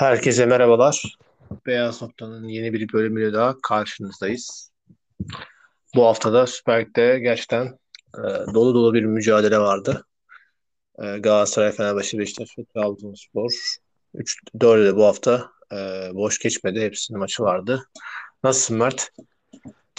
[0.00, 1.16] Herkese merhabalar.
[1.66, 4.72] Beyaz Nokta'nın yeni bir bölümüyle daha karşınızdayız.
[5.94, 7.78] Bu haftada Süper Lig'de gerçekten
[8.14, 8.20] e,
[8.54, 10.06] dolu dolu bir mücadele vardı.
[10.98, 13.50] E, Galatasaray, Fenerbahçe, Beşiktaş ve Trabzonspor
[14.14, 15.76] 3 4'ü de bu hafta e,
[16.14, 16.80] boş geçmedi.
[16.80, 17.84] Hepsinin maçı vardı.
[18.44, 19.10] Nasılsın Mert?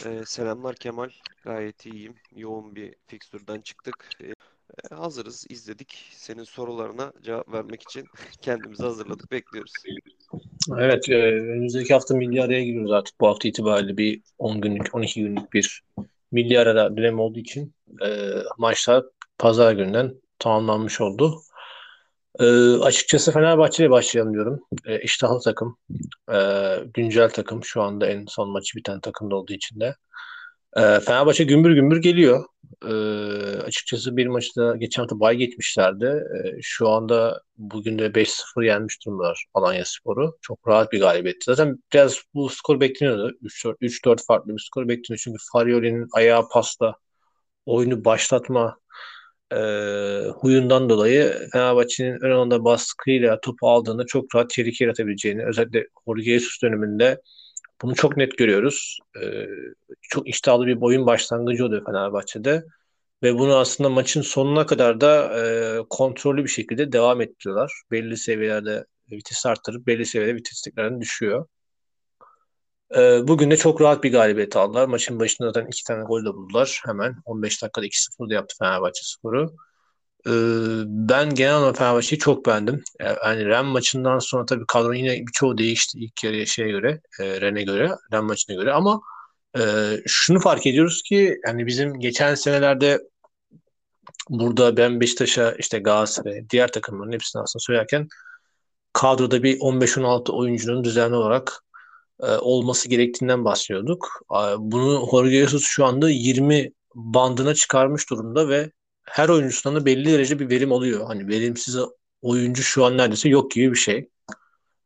[0.06, 1.10] Ee, selamlar Kemal.
[1.44, 2.16] Gayet iyiyim.
[2.36, 4.10] Yoğun bir fikstürden çıktık.
[4.72, 6.10] Ee, hazırız, izledik.
[6.12, 8.06] Senin sorularına cevap vermek için
[8.42, 9.74] kendimizi hazırladık, bekliyoruz.
[10.78, 13.20] Evet, e, önümüzdeki hafta milli araya giriyoruz artık.
[13.22, 15.84] Bu hafta itibariyle bir 10 günlük, 12 günlük bir
[16.32, 17.74] milli ara dönem olduğu için
[18.06, 19.04] e, maçlar
[19.38, 21.42] pazar gününden tamamlanmış oldu.
[22.40, 24.62] E, açıkçası Fenerbahçe'ye başlayalım diyorum.
[24.86, 25.78] E, iştahlı takım,
[26.34, 26.38] e,
[26.94, 27.64] güncel takım.
[27.64, 29.96] Şu anda en son maçı biten takımda olduğu için de.
[30.78, 32.46] E, Fenerbahçe gümbür gümbür geliyor.
[32.86, 32.94] E,
[33.62, 36.06] açıkçası bir maçta geçen hafta bay geçmişlerdi.
[36.06, 40.38] E, şu anda bugün de 5-0 yenmiş durumdalar Alanya Sporu.
[40.42, 41.44] Çok rahat bir galibiyet.
[41.44, 43.38] Zaten biraz bu skor bekleniyordu.
[43.82, 45.22] 3-4 farklı bir skor bekleniyor.
[45.24, 46.96] Çünkü Farioli'nin ayağı pasta
[47.66, 48.78] oyunu başlatma
[49.52, 49.58] e,
[50.36, 56.62] huyundan dolayı Fenerbahçe'nin ön alanda baskıyla topu aldığında çok rahat tehlike yaratabileceğini özellikle Jorge Jesus
[56.64, 57.22] döneminde
[57.82, 59.00] bunu çok net görüyoruz.
[59.24, 59.48] E,
[60.02, 62.66] çok iştahlı bir oyun başlangıcı oluyor Fenerbahçe'de
[63.24, 67.74] ve bunu aslında maçın sonuna kadar da e, kontrollü bir şekilde devam ettiriyorlar.
[67.92, 71.46] Belli seviyelerde vites arttırıp belli seviyede vites tekrardan düşüyor.
[72.96, 74.88] E, bugün de çok rahat bir galibiyet aldılar.
[74.88, 76.82] Maçın başında zaten iki tane gol de buldular.
[76.86, 79.56] Hemen 15 dakikada 2-0 yaptı Fenerbahçe skoru.
[80.28, 80.32] E,
[80.86, 82.84] ben genel olarak Fenerbahçe'yi çok beğendim.
[83.00, 87.64] Yani Ren maçından sonra tabii kadro yine birçoğu değişti ilk yarıya şeye göre, e, Ren'e
[87.64, 89.02] göre, Ren maçına göre ama
[89.58, 89.62] e,
[90.08, 93.00] şunu fark ediyoruz ki yani bizim geçen senelerde
[94.30, 98.08] burada ben Beşiktaş'a işte Galatasaray, diğer takımların hepsini aslında söylerken
[98.94, 101.64] kadroda bir 15-16 oyuncunun düzenli olarak
[102.24, 104.22] e, olması gerektiğinden bahsediyorduk.
[104.32, 108.72] E, bunu Jorge Jesus şu anda 20 bandına çıkarmış durumda ve
[109.06, 111.06] her oyuncusundan da belli derece bir verim alıyor.
[111.08, 111.78] Hani verimsiz
[112.22, 114.10] oyuncu şu an neredeyse yok gibi bir şey.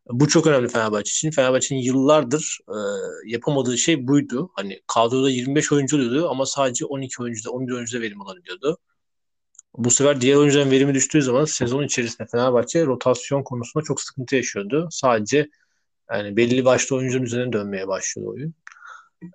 [0.09, 1.31] Bu çok önemli Fenerbahçe için.
[1.31, 2.77] Fenerbahçe'nin yıllardır e,
[3.25, 4.51] yapamadığı şey buydu.
[4.55, 8.77] Hani kadroda 25 oyuncu oluyordu ama sadece 12 oyuncuda, 11 oyuncuda verim alabiliyordu.
[9.77, 14.87] Bu sefer diğer oyuncuların verimi düştüğü zaman sezon içerisinde Fenerbahçe rotasyon konusunda çok sıkıntı yaşıyordu.
[14.91, 15.49] Sadece
[16.11, 18.53] yani belli başlı oyuncunun üzerine dönmeye başlıyor oyun.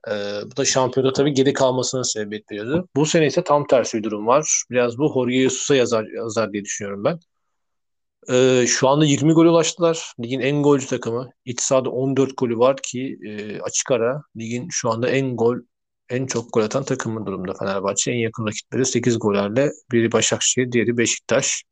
[0.09, 2.89] Ee, bu da şampiyonda tabii geri kalmasına sebebiyet veriyordu.
[2.97, 4.63] Bu sene ise tam tersi bir durum var.
[4.71, 7.19] Biraz bu Jorge Jesus'a yazar, yazar diye düşünüyorum ben.
[8.31, 10.13] Ee, şu anda 20 gol ulaştılar.
[10.21, 11.31] Ligin en golcü takımı.
[11.45, 15.57] İç sahada 14 golü var ki e, açık ara ligin şu anda en gol
[16.11, 18.13] en çok gol atan takımı durumda Fenerbahçe.
[18.13, 21.65] En yakın rakipleri 8 gollerle biri Başakşehir, diğeri Beşiktaş.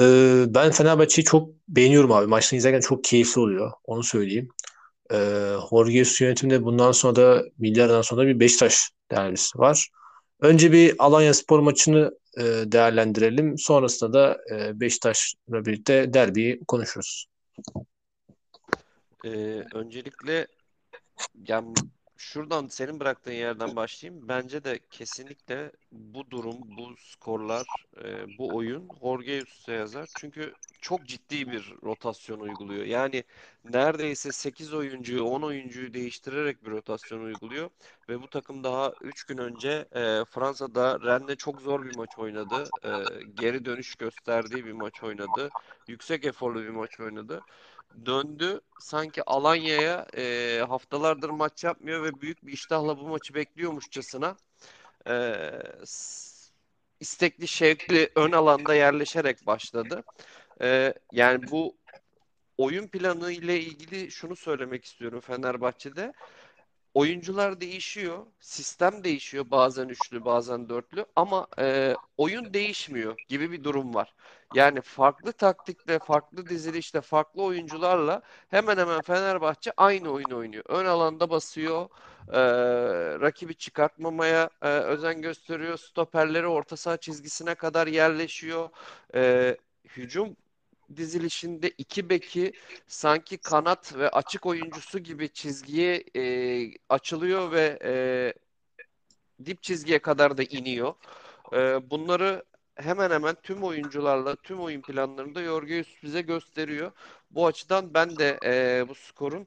[0.00, 2.26] Ee, ben Fenerbahçe'yi çok beğeniyorum abi.
[2.26, 3.72] Maçını izlerken çok keyifli oluyor.
[3.84, 4.48] Onu söyleyeyim.
[5.12, 9.88] Ee, Jorge Jesus yönetiminde bundan sonra da milyardan sonra bir Beşiktaş derbisi var.
[10.40, 13.58] Önce bir Alanya Spor maçını e, değerlendirelim.
[13.58, 17.26] Sonrasında da e, Beşiktaş'la birlikte derbiyi konuşuruz.
[19.24, 20.46] Ee, öncelikle
[21.48, 21.74] yani
[22.24, 24.28] şuradan senin bıraktığın yerden başlayayım.
[24.28, 27.66] Bence de kesinlikle bu durum, bu skorlar,
[28.04, 30.08] e, bu oyun Jorge Jesus'a yazar.
[30.16, 32.84] Çünkü çok ciddi bir rotasyon uyguluyor.
[32.84, 33.24] Yani
[33.64, 37.70] neredeyse 8 oyuncuyu, 10 oyuncuyu değiştirerek bir rotasyon uyguluyor.
[38.08, 42.68] Ve bu takım daha 3 gün önce e, Fransa'da Rennes'le çok zor bir maç oynadı.
[42.84, 42.90] E,
[43.34, 45.50] geri dönüş gösterdiği bir maç oynadı.
[45.88, 47.40] Yüksek eforlu bir maç oynadı
[48.06, 48.60] döndü.
[48.80, 54.36] Sanki Alanya'ya e, haftalardır maç yapmıyor ve büyük bir iştahla bu maçı bekliyormuşçasına
[55.08, 55.40] e,
[57.00, 60.04] istekli, şevkli ön alanda yerleşerek başladı.
[60.60, 61.76] E, yani bu
[62.58, 66.12] oyun planı ile ilgili şunu söylemek istiyorum Fenerbahçe'de.
[66.94, 73.94] Oyuncular değişiyor, sistem değişiyor bazen üçlü bazen dörtlü ama e, oyun değişmiyor gibi bir durum
[73.94, 74.14] var.
[74.54, 80.64] Yani farklı taktikle, farklı dizilişle, farklı oyuncularla hemen hemen Fenerbahçe aynı oyunu oynuyor.
[80.68, 81.88] Ön alanda basıyor,
[82.32, 82.40] e,
[83.20, 88.68] rakibi çıkartmamaya e, özen gösteriyor, stoperleri orta saha çizgisine kadar yerleşiyor.
[89.14, 90.36] E, hücum
[90.96, 92.52] dizilişinde iki beki
[92.86, 96.22] sanki kanat ve açık oyuncusu gibi çizgiye e,
[96.88, 97.94] açılıyor ve e,
[99.44, 100.94] dip çizgiye kadar da iniyor.
[101.52, 102.44] E, bunları
[102.76, 106.92] hemen hemen tüm oyuncularla, tüm oyun planlarında Jorge bize gösteriyor.
[107.30, 109.46] Bu açıdan ben de e, bu skorun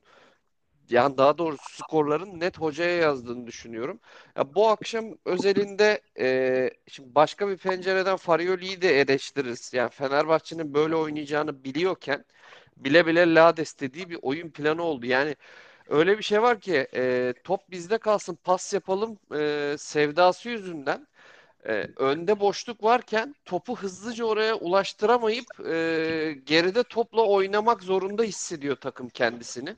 [0.89, 3.99] yani daha doğrusu skorların net hocaya yazdığını düşünüyorum.
[4.37, 9.73] Ya bu akşam özelinde e, şimdi başka bir pencereden Farioli'yi de eleştiririz.
[9.73, 12.25] Yani Fenerbahçe'nin böyle oynayacağını biliyorken
[12.77, 15.05] bile bile Lades dediği bir oyun planı oldu.
[15.05, 15.35] Yani
[15.87, 21.07] öyle bir şey var ki e, top bizde kalsın pas yapalım e, sevdası yüzünden
[21.67, 29.09] e, önde boşluk varken topu hızlıca oraya ulaştıramayıp e, geride topla oynamak zorunda hissediyor takım
[29.09, 29.75] kendisini.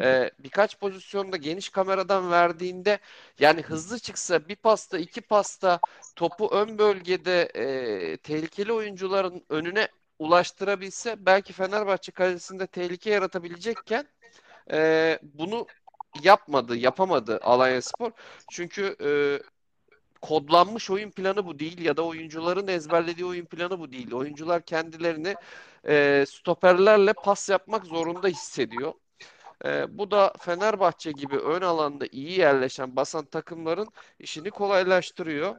[0.00, 2.98] E, birkaç pozisyonda geniş kameradan verdiğinde
[3.38, 5.80] yani hızlı çıksa bir pasta iki pasta
[6.16, 9.88] topu ön bölgede e, tehlikeli oyuncuların önüne
[10.18, 14.06] ulaştırabilse belki Fenerbahçe kalesinde tehlike yaratabilecekken
[14.72, 15.66] e, bunu
[16.22, 18.10] yapmadı, yapamadı Alanyaspor.
[18.50, 19.10] Çünkü e,
[20.22, 24.12] kodlanmış oyun planı bu değil ya da oyuncuların ezberlediği oyun planı bu değil.
[24.14, 25.36] Oyuncular kendilerini
[25.88, 28.92] e, stoperlerle pas yapmak zorunda hissediyor.
[29.64, 33.88] E, bu da Fenerbahçe gibi ön alanda iyi yerleşen basan takımların
[34.18, 35.56] işini kolaylaştırıyor.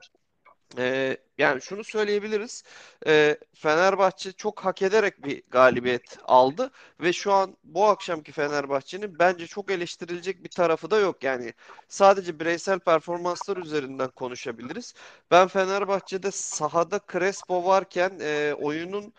[0.77, 2.63] Ee, yani şunu söyleyebiliriz.
[3.07, 9.47] Ee, Fenerbahçe çok hak ederek bir galibiyet aldı ve şu an bu akşamki Fenerbahçe'nin bence
[9.47, 11.23] çok eleştirilecek bir tarafı da yok.
[11.23, 11.53] Yani
[11.87, 14.93] sadece bireysel performanslar üzerinden konuşabiliriz.
[15.31, 19.13] Ben Fenerbahçe'de sahada Crespo varken e, oyunun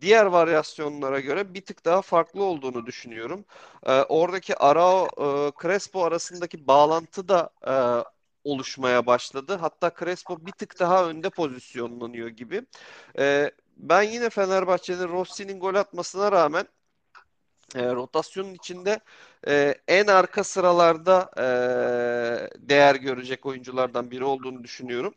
[0.00, 3.44] diğer varyasyonlara göre bir tık daha farklı olduğunu düşünüyorum.
[3.86, 5.08] E, oradaki Arao
[5.48, 7.74] e, Crespo arasındaki bağlantı da e,
[8.44, 9.58] oluşmaya başladı.
[9.60, 12.62] Hatta Crespo bir tık daha önde pozisyonlanıyor gibi.
[13.18, 16.66] E, ben yine Fenerbahçe'nin Rossi'nin gol atmasına rağmen
[17.74, 19.00] e, rotasyonun içinde
[19.48, 21.44] e, en arka sıralarda e,
[22.68, 25.14] değer görecek oyunculardan biri olduğunu düşünüyorum.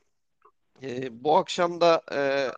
[0.83, 2.51] E, bu akşam da e,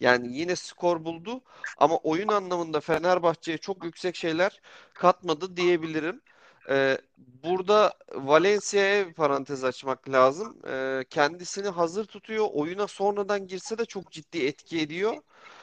[0.00, 1.42] yani yine skor buldu
[1.78, 4.60] ama oyun anlamında Fenerbahçe'ye çok yüksek şeyler
[4.94, 6.22] katmadı diyebilirim.
[6.70, 10.58] Ee, burada Valencia'ya parantez açmak lazım.
[10.68, 12.48] Ee, kendisini hazır tutuyor.
[12.52, 15.16] Oyuna sonradan girse de çok ciddi etki ediyor.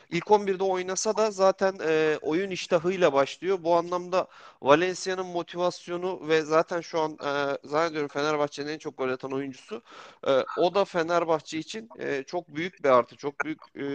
[0.10, 3.58] İlk 11'de oynasa da zaten e, oyun iştahıyla başlıyor.
[3.64, 4.28] Bu anlamda
[4.62, 9.84] Valencia'nın motivasyonu ve zaten şu an e, zannediyorum Fenerbahçe'nin en çok gol atan oyuncusu.
[10.28, 13.16] E, o da Fenerbahçe için e, çok büyük bir artı.
[13.18, 13.86] Çok büyük e,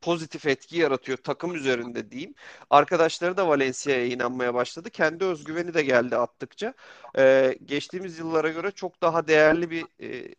[0.00, 2.34] pozitif etki yaratıyor takım üzerinde diyeyim.
[2.70, 4.90] Arkadaşları da Valencia'ya inanmaya başladı.
[4.90, 6.74] Kendi özgüveni de geldi attıkça.
[7.18, 10.34] Ee, geçtiğimiz yıllara göre çok daha değerli bir e,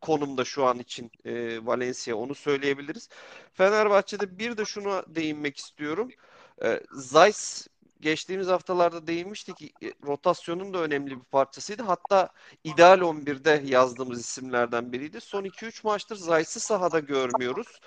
[0.00, 3.08] konumda şu an için e, Valencia onu söyleyebiliriz.
[3.54, 6.10] Fenerbahçe'de bir de şunu değinmek istiyorum.
[6.64, 7.66] E, Zeiss
[8.00, 11.82] geçtiğimiz haftalarda değinmiştik e, rotasyonun da önemli bir parçasıydı.
[11.82, 12.28] Hatta
[12.64, 15.20] ideal 11'de yazdığımız isimlerden biriydi.
[15.20, 17.80] Son 2-3 maçtır Zayt'sı sahada görmüyoruz.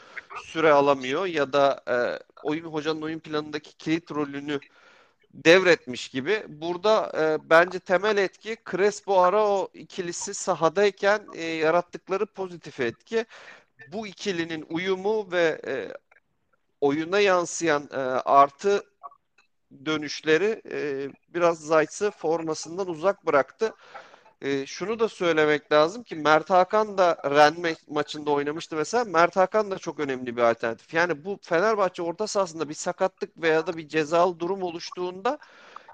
[0.44, 1.96] Süre alamıyor ya da e,
[2.44, 4.60] oyun hocanın oyun planındaki kilit rolünü
[5.34, 6.44] devretmiş gibi.
[6.48, 13.26] Burada e, bence temel etki Crespo Arao ikilisi sahadayken e, yarattıkları pozitif etki.
[13.88, 15.74] Bu ikilinin uyumu ve e,
[16.82, 18.84] oyuna yansıyan e, artı
[19.86, 23.74] dönüşleri e, biraz Zayt'sı formasından uzak bıraktı.
[24.42, 29.04] E, şunu da söylemek lazım ki Mert Hakan da Ren maçında oynamıştı mesela.
[29.04, 30.94] Mert Hakan da çok önemli bir alternatif.
[30.94, 35.40] Yani bu Fenerbahçe orta sahasında bir sakatlık veya da bir cezalı durum oluştuğunda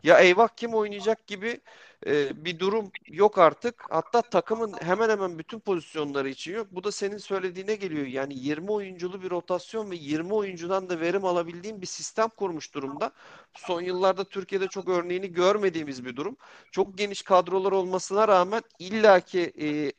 [0.04, 1.62] ya eyvah kim oynayacak gibi
[2.08, 3.84] e, bir durum yok artık.
[3.90, 6.68] Hatta takımın hemen hemen bütün pozisyonları için yok.
[6.72, 8.08] Bu da senin söylediğine geliyor.
[8.08, 13.12] Yani 20 oyunculu bir rotasyon ve 20 oyuncudan da verim alabildiğim bir sistem kurmuş durumda.
[13.54, 16.38] Son yıllarda Türkiye'de çok örneğini görmediğimiz bir durum.
[16.72, 19.92] Çok geniş kadrolar olmasına rağmen illaki e,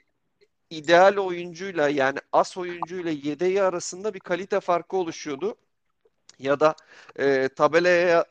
[0.71, 5.57] ideal oyuncuyla yani as oyuncuyla yedeği arasında bir kalite farkı oluşuyordu.
[6.39, 6.75] Ya da
[7.19, 8.25] e, tabelaya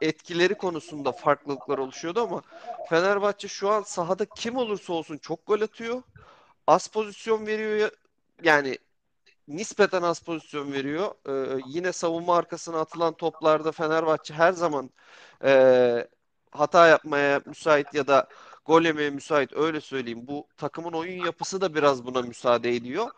[0.00, 2.42] etkileri konusunda farklılıklar oluşuyordu ama
[2.88, 6.02] Fenerbahçe şu an sahada kim olursa olsun çok gol atıyor.
[6.66, 7.90] Az pozisyon veriyor.
[8.42, 8.78] Yani
[9.48, 11.14] nispeten az pozisyon veriyor.
[11.28, 14.90] Ee, yine savunma arkasına atılan toplarda Fenerbahçe her zaman
[15.44, 16.08] e,
[16.50, 18.28] hata yapmaya müsait ya da
[18.64, 20.26] gol yemeye müsait öyle söyleyeyim.
[20.26, 23.10] Bu takımın oyun yapısı da biraz buna müsaade ediyor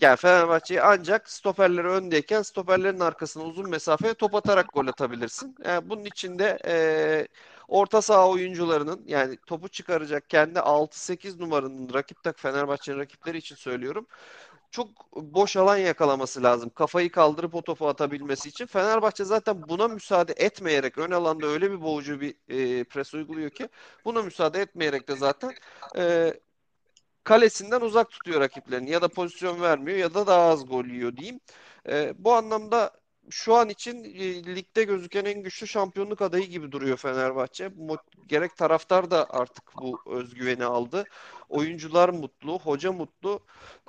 [0.00, 5.56] yani Fenerbahçe'yi ancak stoperleri öndeyken stoperlerin arkasına uzun mesafeye top atarak gol atabilirsin.
[5.64, 7.28] Yani bunun içinde e,
[7.68, 14.06] orta saha oyuncularının yani topu çıkaracak kendi 6-8 numaranın rakip tak Fenerbahçe'nin rakipleri için söylüyorum.
[14.70, 16.70] Çok boş alan yakalaması lazım.
[16.70, 18.66] Kafayı kaldırıp o topu atabilmesi için.
[18.66, 23.68] Fenerbahçe zaten buna müsaade etmeyerek ön alanda öyle bir boğucu bir e, pres uyguluyor ki
[24.04, 25.52] buna müsaade etmeyerek de zaten
[25.98, 26.34] e,
[27.26, 31.40] kalesinden uzak tutuyor rakiplerini ya da pozisyon vermiyor ya da daha az gol yiyor diyeyim.
[31.88, 32.90] E, bu anlamda
[33.30, 37.70] şu an için e, ligde gözüken en güçlü şampiyonluk adayı gibi duruyor Fenerbahçe.
[38.26, 41.04] Gerek taraftar da artık bu özgüveni aldı.
[41.48, 43.40] Oyuncular mutlu, hoca mutlu.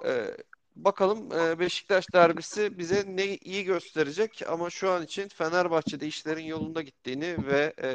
[0.06, 0.38] E,
[0.77, 6.82] Bakalım e, Beşiktaş derbisi bize ne iyi gösterecek ama şu an için Fenerbahçe'de işlerin yolunda
[6.82, 7.89] gittiğini ve e,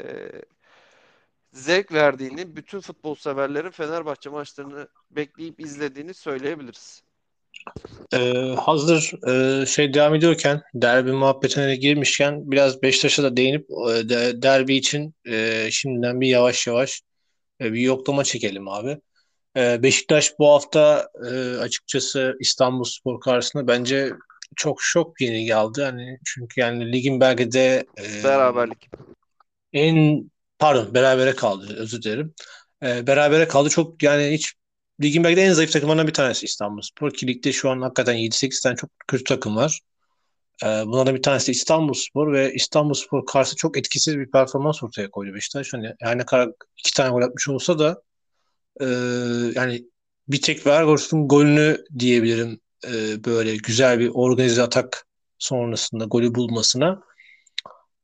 [1.52, 7.02] zevk verdiğini, bütün futbol severlerin Fenerbahçe maçlarını bekleyip izlediğini söyleyebiliriz.
[8.14, 14.08] Ee, hazır e, şey devam ediyorken derbi muhabbetine de girmişken biraz Beşiktaş'a da değinip e,
[14.08, 17.02] de, derbi için e, şimdiden bir yavaş yavaş
[17.60, 19.00] e, bir yoklama çekelim abi.
[19.56, 24.12] E, Beşiktaş bu hafta e, açıkçası İstanbulspor karşısında bence
[24.56, 25.82] çok şok yeni geldi.
[25.82, 28.90] Hani çünkü yani ligin belki de e, Beraberlik.
[29.72, 30.30] en
[30.62, 32.34] pardon berabere kaldı özür dilerim.
[32.82, 33.68] E, berabere kaldı.
[33.68, 34.54] Çok yani hiç
[35.02, 37.10] ligin belki de en zayıf takımlarından bir tanesi İstanbulspor.
[37.10, 39.80] Ki ligde şu an hakikaten 7-8 tane çok kötü takım var.
[40.64, 45.72] E, bunlardan bir tanesi İstanbulspor ve İstanbulspor karşı çok etkisiz bir performans ortaya koydu Beşiktaş.
[45.72, 48.02] Hani her ne kadar iki tane gol atmış olsa da
[48.80, 48.86] e,
[49.54, 49.84] yani
[50.28, 55.06] bir tek Vergos'un golünü diyebilirim e, böyle güzel bir organize atak
[55.38, 57.02] sonrasında golü bulmasına.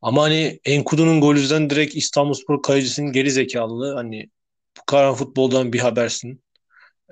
[0.02, 4.30] Ama hani Enkudu'nun golünden direkt İstanbulspor kalecisinin geri zekalılığı hani
[4.78, 6.42] bu kadar futboldan bir habersin.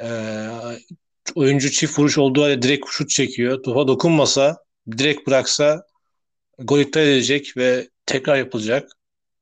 [0.02, 0.48] Ee,
[1.34, 3.62] oyuncu çift vuruş olduğu halde direkt şut çekiyor.
[3.62, 4.56] Topa dokunmasa
[4.98, 5.86] direkt bıraksa
[6.58, 8.90] gol iptal edecek ve tekrar yapılacak.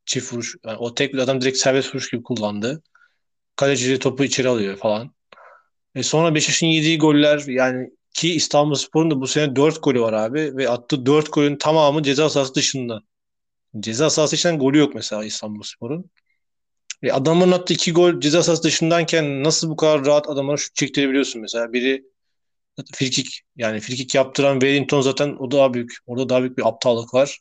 [0.06, 0.56] Çift vuruş.
[0.66, 2.82] Yani o tek adam direkt serbest vuruş gibi kullandı.
[3.56, 5.14] Kaleci topu içeri alıyor falan.
[5.94, 10.56] E sonra Beşiktaş'ın yediği goller yani ki İstanbulspor'un da bu sene 4 golü var abi
[10.56, 13.00] ve attığı 4 golün tamamı ceza sahası dışında.
[13.80, 16.10] Ceza sahası içinden golü yok mesela İstanbulspor'un.
[17.02, 21.42] E adamın attığı 2 gol ceza sahası dışındayken nasıl bu kadar rahat adamlara şut çektirebiliyorsun
[21.42, 21.72] mesela?
[21.72, 22.04] Biri
[22.94, 25.96] frikik yani frikik yaptıran Wellington zaten o daha büyük.
[26.06, 27.38] Orada daha büyük bir aptallık var.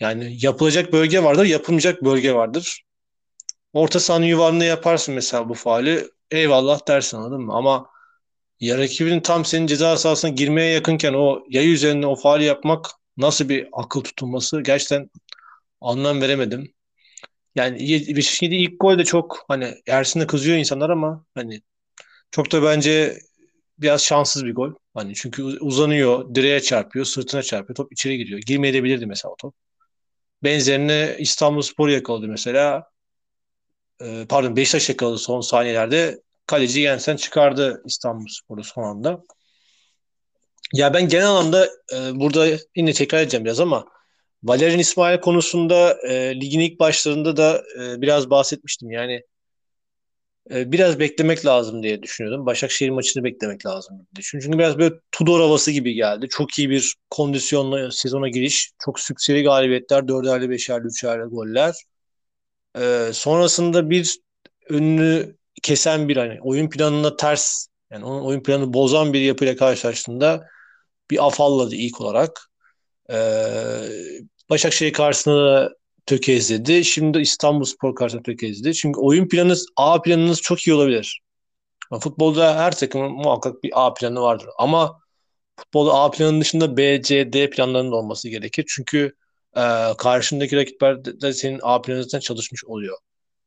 [0.00, 2.82] Yani yapılacak bölge vardır, yapılmayacak bölge vardır.
[3.72, 6.10] Orta sahanın yuvarlığını yaparsın mesela bu faali.
[6.30, 7.52] Eyvallah dersin anladın mı?
[7.54, 7.86] Ama
[8.60, 12.86] ya rakibinin tam senin ceza sahasına girmeye yakınken o yay üzerinde o faali yapmak
[13.16, 15.10] nasıl bir akıl tutulması gerçekten
[15.80, 16.74] anlam veremedim.
[17.54, 17.78] Yani
[18.16, 21.62] Beşiktaş'ın ilk gol de çok hani Ersin'e kızıyor insanlar ama hani
[22.30, 23.18] çok da bence
[23.78, 24.74] biraz şanssız bir gol.
[24.94, 28.40] Hani çünkü uzanıyor, direğe çarpıyor, sırtına çarpıyor, top içeri giriyor.
[28.46, 29.54] Girmeyebilirdi mesela o top.
[30.44, 32.84] Benzerini İstanbulspor yakaladı mesela.
[34.02, 36.22] Ee, pardon Beşiktaş yakaladı son saniyelerde.
[36.46, 39.24] Kaleci Yensen çıkardı İstanbulspor'u son anda.
[40.74, 43.84] Ya ben genel anlamda e, burada yine tekrar edeceğim biraz ama
[44.42, 48.90] Valerian İsmail konusunda e, ligin ilk başlarında da e, biraz bahsetmiştim.
[48.90, 49.22] Yani
[50.50, 52.46] e, biraz beklemek lazım diye düşünüyordum.
[52.46, 56.28] Başakşehir maçını beklemek lazım diye Çünkü biraz böyle Tudor havası gibi geldi.
[56.28, 58.72] Çok iyi bir kondisyonla sezona giriş.
[58.84, 60.08] Çok sükseli galibiyetler.
[60.08, 61.74] Dörderli, beşerli, üçerli goller.
[62.78, 64.18] E, sonrasında bir
[64.70, 70.46] önünü kesen bir hani oyun planına ters yani onun oyun planını bozan bir yapıyla karşılaştığında
[71.10, 72.50] bir afalladı ilk olarak.
[73.12, 73.88] Ee,
[74.50, 75.74] Başakşehir karşısında
[76.06, 76.84] tökezledi.
[76.84, 78.74] Şimdi İstanbul Spor karşısında tökezledi.
[78.74, 81.20] Çünkü oyun planınız, A planınız çok iyi olabilir.
[82.00, 84.48] Futbolda her takımın muhakkak bir A planı vardır.
[84.58, 85.00] Ama
[85.56, 88.64] futbolda A planının dışında B, C, D planlarının olması gerekir.
[88.68, 89.14] Çünkü
[89.56, 89.62] e,
[89.98, 92.98] karşındaki rakipler de senin A planınızdan çalışmış oluyor.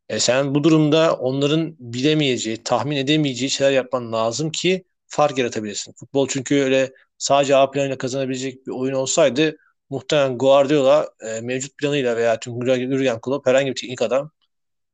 [0.09, 5.93] E sen bu durumda onların bilemeyeceği, tahmin edemeyeceği şeyler yapman lazım ki fark yaratabilirsin.
[5.93, 6.91] Futbol çünkü öyle
[7.21, 9.57] sadece A planıyla kazanabilecek bir oyun olsaydı
[9.89, 14.31] muhtemelen Guardiola e, mevcut planıyla veya tüm Jurgen Klopp herhangi bir teknik adam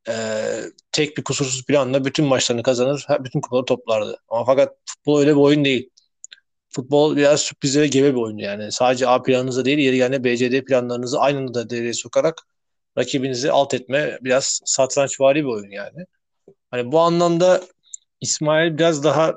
[0.10, 0.14] e,
[0.92, 4.20] tek bir kusursuz planla bütün maçlarını kazanır, bütün kupaları toplardı.
[4.30, 5.90] Ama fakat futbol öyle bir oyun değil.
[6.70, 8.72] Futbol biraz sürprizlere gebe bir oyun yani.
[8.72, 12.42] Sadece A planınızda değil, yeri yani BCD planlarınızı aynı anda devreye sokarak
[12.98, 16.06] rakibinizi alt etme biraz satrançvari bir oyun yani.
[16.72, 17.64] Hani bu anlamda
[18.22, 19.36] İsmail biraz daha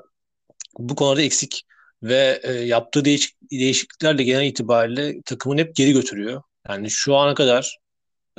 [0.79, 1.65] bu konuda eksik
[2.03, 6.43] ve e, yaptığı değişik, değişikliklerle genel itibariyle takımını hep geri götürüyor.
[6.69, 7.79] Yani şu ana kadar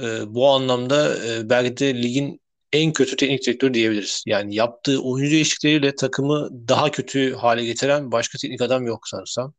[0.01, 2.41] e, bu anlamda e, belki de ligin
[2.73, 4.23] en kötü teknik direktörü diyebiliriz.
[4.27, 9.53] Yani yaptığı oyuncu değişiklikleriyle takımı daha kötü hale getiren başka teknik adam yok sanırsam.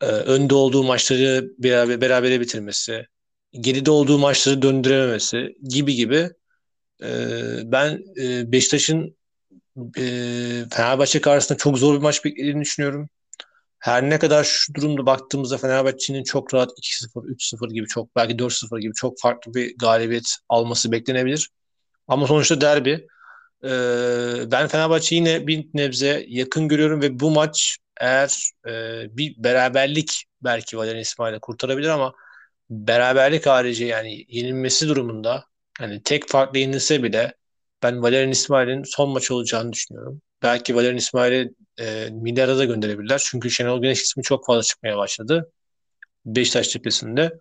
[0.00, 3.06] E, önde olduğu maçları beraber berabere bitirmesi,
[3.52, 6.30] geride olduğu maçları döndürememesi gibi gibi
[7.02, 7.08] e,
[7.64, 9.17] ben e, Beşiktaş'ın
[9.98, 10.02] e,
[10.70, 13.08] Fenerbahçe karşısında çok zor bir maç beklediğini düşünüyorum.
[13.78, 18.80] Her ne kadar şu durumda baktığımızda Fenerbahçe'nin çok rahat 2-0, 3-0 gibi çok belki 4-0
[18.80, 21.50] gibi çok farklı bir galibiyet alması beklenebilir.
[22.08, 23.06] Ama sonuçta derbi.
[23.64, 23.68] Ee,
[24.52, 28.72] ben Fenerbahçe yine bir nebze yakın görüyorum ve bu maç eğer e,
[29.16, 32.12] bir beraberlik belki Valerian İsmail'e kurtarabilir ama
[32.70, 35.44] beraberlik harici yani yenilmesi durumunda
[35.78, 37.34] hani tek farklı yenilse bile
[37.82, 40.22] ben Valerian İsmail'in son maç olacağını düşünüyorum.
[40.42, 43.22] belki Valerian İsmail'i e, milli arada gönderebilirler.
[43.24, 45.52] Çünkü Şenol Güneş ismi çok fazla çıkmaya başladı.
[46.26, 47.38] Beşiktaş cephesinde.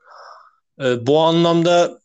[0.81, 1.99] E, bu anlamda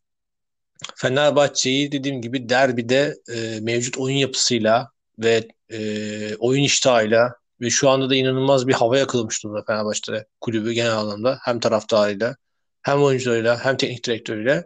[0.97, 8.11] Fenerbahçe'yi dediğim gibi derbide e, mevcut oyun yapısıyla ve e, oyun iştahıyla ve şu anda
[8.11, 11.39] da inanılmaz bir hava yakılmış durumda Fenerbahçe kulübü genel anlamda.
[11.43, 12.37] Hem taraftarıyla
[12.83, 14.65] hem oyuncularıyla hem teknik direktörüyle.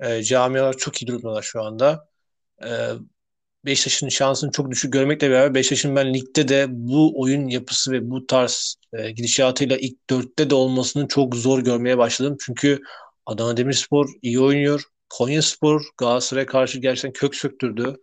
[0.00, 2.08] E, camialar çok iyi durumdalar şu anda.
[2.62, 2.68] E,
[3.64, 8.26] Beşiktaş'ın şansını çok düşük görmekle beraber Beşiktaş'ın ben ligde de bu oyun yapısı ve bu
[8.26, 12.36] tarz e, gidişatıyla ilk dörtte de olmasını çok zor görmeye başladım.
[12.40, 12.80] Çünkü
[13.26, 14.82] Adana Demirspor iyi oynuyor.
[15.10, 17.96] Konyaspor Galatasaray'a karşı gerçekten kök söktürdü.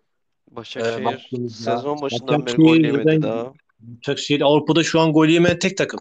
[0.51, 3.53] Başakşehir ee, sezon başından beri gol yemedi daha.
[3.79, 5.99] Başakşehir Avrupa'da şu an gol yemeyen tek takım.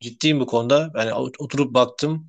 [0.00, 0.92] Ciddiyim bu konuda.
[0.96, 2.28] Yani oturup baktım.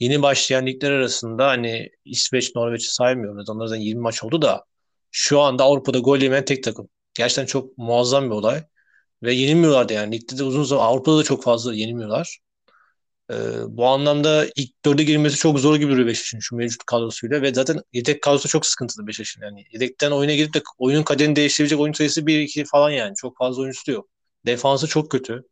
[0.00, 3.44] Yeni başlayan ligler arasında hani İsveç, Norveç'i saymıyorum.
[3.48, 4.64] Onlardan 20 maç oldu da
[5.10, 6.88] şu anda Avrupa'da gol yemeyen tek takım.
[7.14, 8.64] Gerçekten çok muazzam bir olay.
[9.22, 10.16] Ve yenilmiyorlardı yani.
[10.16, 12.38] Ligde de uzun zaman Avrupa'da da çok fazla yenilmiyorlar.
[13.30, 13.34] Ee,
[13.68, 17.80] bu anlamda ilk dörde girmesi çok zor gibi duruyor Beşiktaş'ın şu mevcut kadrosuyla ve zaten
[17.92, 19.64] yedek kadrosu çok sıkıntılı Beşiktaş'ın yani.
[19.72, 23.14] Yedekten oyuna girip de oyunun kaderini değiştirecek oyun sayısı 1-2 falan yani.
[23.16, 24.08] Çok fazla oyuncusu yok.
[24.46, 25.44] Defansı çok kötü.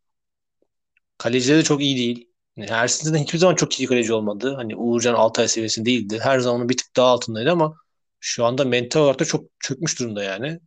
[1.19, 2.29] Kalecileri de çok iyi değil.
[2.57, 4.55] Yani Ersin'den hiçbir zaman çok iyi kaleci olmadı.
[4.57, 6.19] Hani Uğurcan Altay seviyesinde değildi.
[6.23, 7.77] Her zaman bir tık daha altındaydı ama
[8.21, 10.61] şu anda mental olarak da çok çökmüş durumda yani.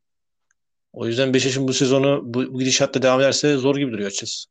[0.93, 4.49] O yüzden Beşiktaş'ın bu sezonu bu, bu gidişatta devam ederse zor gibi duruyor açıkçası.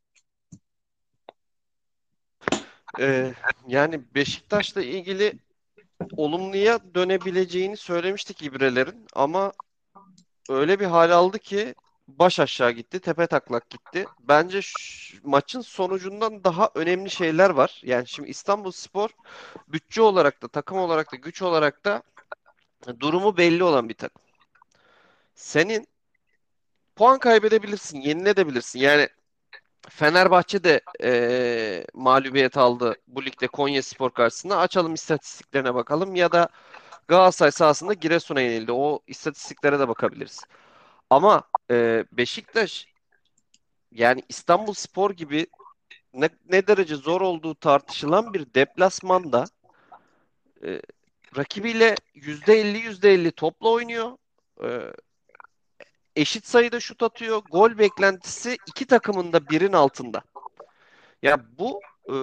[3.00, 3.32] Ee,
[3.68, 5.38] yani Beşiktaş'la ilgili
[6.16, 9.52] olumluya dönebileceğini söylemiştik İbrelerin ama
[10.48, 11.74] öyle bir hal aldı ki
[12.08, 14.06] baş aşağı gitti, tepe taklak gitti.
[14.20, 14.60] Bence
[15.22, 17.80] maçın sonucundan daha önemli şeyler var.
[17.84, 19.10] Yani şimdi İstanbul Spor
[19.68, 22.02] bütçe olarak da takım olarak da güç olarak da
[23.00, 24.22] durumu belli olan bir takım.
[25.34, 25.88] Senin
[26.96, 28.78] puan kaybedebilirsin, yenilebilirsin.
[28.78, 29.08] Yani
[29.88, 34.58] Fenerbahçe de e, mağlubiyet aldı bu ligde Konya Spor karşısında.
[34.58, 36.48] Açalım istatistiklerine bakalım ya da
[37.08, 38.72] Galatasaray sahasında Giresun'a yenildi.
[38.72, 40.40] O istatistiklere de bakabiliriz.
[41.10, 42.86] Ama e, Beşiktaş
[43.92, 45.46] yani İstanbul Spor gibi
[46.14, 49.44] ne, ne derece zor olduğu tartışılan bir deplasmanda
[50.64, 50.82] e,
[51.36, 54.16] rakibiyle %50 %50 topla oynuyor.
[54.64, 54.68] E,
[56.16, 57.42] eşit sayıda şut atıyor.
[57.50, 60.22] Gol beklentisi iki takımın da birin altında.
[61.22, 62.14] Ya bu e,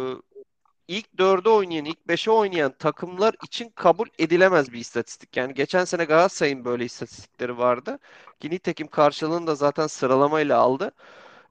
[0.88, 5.38] ilk dörde oynayan, ilk beşe oynayan takımlar için kabul edilemez bir istatistik.
[5.38, 8.00] Yani geçen sene Galatasaray'ın böyle istatistikleri vardı.
[8.39, 10.91] Ki nitekim karşılığını da zaten sıralamayla aldı.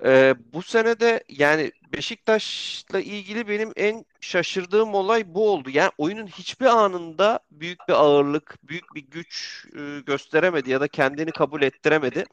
[0.04, 5.70] Ee, bu sene de yani Beşiktaş'la ilgili benim en şaşırdığım olay bu oldu.
[5.70, 11.30] Yani oyunun hiçbir anında büyük bir ağırlık, büyük bir güç e, gösteremedi ya da kendini
[11.32, 12.24] kabul ettiremedi.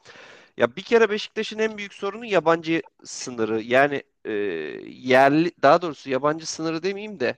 [0.56, 3.62] Ya bir kere Beşiktaş'ın en büyük sorunu yabancı sınırı.
[3.62, 4.32] Yani e,
[4.88, 7.36] yerli, daha doğrusu yabancı sınırı demeyeyim de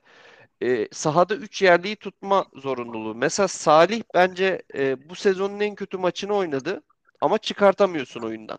[0.62, 3.14] e, sahada 3 yerliyi tutma zorunluluğu.
[3.14, 6.82] Mesela Salih bence e, bu sezonun en kötü maçını oynadı
[7.20, 8.58] ama çıkartamıyorsun oyundan.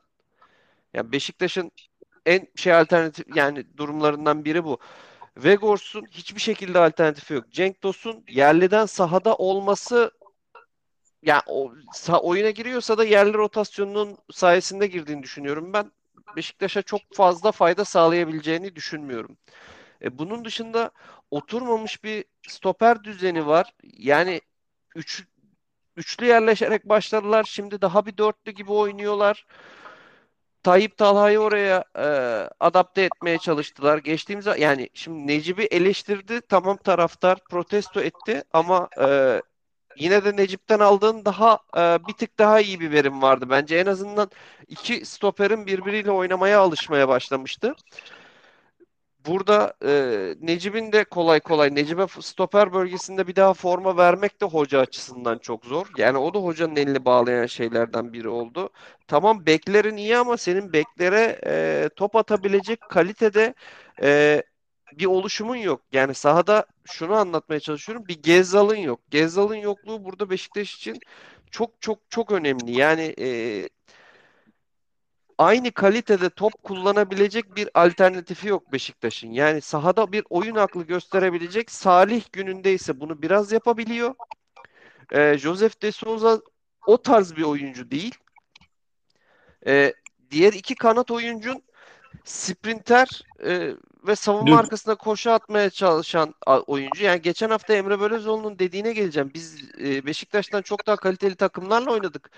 [0.93, 1.71] Yani Beşiktaş'ın
[2.25, 4.79] en şey alternatif yani durumlarından biri bu.
[5.37, 7.51] Vegors'un hiçbir şekilde alternatifi yok.
[7.51, 10.11] Cenk Tosun yerliden sahada olması
[11.23, 15.91] yani o sah- oyuna giriyorsa da yerli rotasyonunun sayesinde girdiğini düşünüyorum ben.
[16.35, 19.37] Beşiktaş'a çok fazla fayda sağlayabileceğini düşünmüyorum.
[20.01, 20.91] E, bunun dışında
[21.31, 23.73] oturmamış bir stoper düzeni var.
[23.83, 24.41] Yani
[24.95, 25.23] üç,
[25.97, 27.43] üçlü yerleşerek başladılar.
[27.43, 29.45] Şimdi daha bir dörtlü gibi oynuyorlar.
[30.65, 32.05] Tayyip Talha'yı oraya e,
[32.59, 33.97] adapte etmeye çalıştılar.
[33.97, 36.41] Geçtiğimiz yani şimdi Necip'i eleştirdi.
[36.49, 39.41] Tamam taraftar protesto etti ama e,
[39.97, 43.49] yine de Necip'ten aldığın daha e, bir tık daha iyi bir verim vardı.
[43.49, 44.31] Bence en azından
[44.67, 47.75] iki stoperin birbiriyle oynamaya alışmaya başlamıştı.
[49.25, 49.91] Burada e,
[50.41, 55.65] Necip'in de kolay kolay Necip'e stoper bölgesinde bir daha forma vermek de hoca açısından çok
[55.65, 55.87] zor.
[55.97, 58.69] Yani o da hocanın elini bağlayan şeylerden biri oldu.
[59.07, 63.53] Tamam beklerin iyi ama senin beklere e, top atabilecek kalitede
[64.01, 64.43] e,
[64.93, 65.81] bir oluşumun yok.
[65.91, 68.07] Yani sahada şunu anlatmaya çalışıyorum.
[68.07, 68.99] Bir Gezzal'ın yok.
[69.11, 70.99] Gezzal'ın yokluğu burada Beşiktaş için
[71.51, 72.71] çok çok çok önemli.
[72.77, 73.27] Yani e,
[75.37, 79.31] aynı kalitede top kullanabilecek bir alternatifi yok Beşiktaş'ın.
[79.31, 81.71] Yani sahada bir oyun aklı gösterebilecek.
[81.71, 84.15] Salih gününde ise bunu biraz yapabiliyor.
[85.11, 86.41] Ee, Joseph de Souza
[86.87, 88.15] o tarz bir oyuncu değil.
[89.67, 89.93] Ee,
[90.31, 91.63] diğer iki kanat oyuncun
[92.23, 93.71] sprinter e,
[94.07, 94.59] ve savunma Dur.
[94.59, 96.33] arkasında koşu atmaya çalışan
[96.67, 97.03] oyuncu.
[97.03, 99.31] Yani geçen hafta Emre Belözoğlu'nun dediğine geleceğim.
[99.33, 102.31] Biz e, Beşiktaş'tan çok daha kaliteli takımlarla oynadık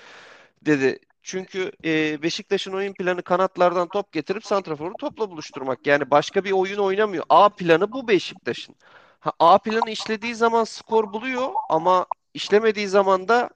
[0.61, 5.87] dedi Çünkü e, Beşiktaş'ın oyun planı kanatlardan top getirip santraforu topla buluşturmak.
[5.87, 7.23] Yani başka bir oyun oynamıyor.
[7.29, 8.75] A planı bu Beşiktaş'ın.
[9.19, 13.49] Ha, A planı işlediği zaman skor buluyor ama işlemediği zaman da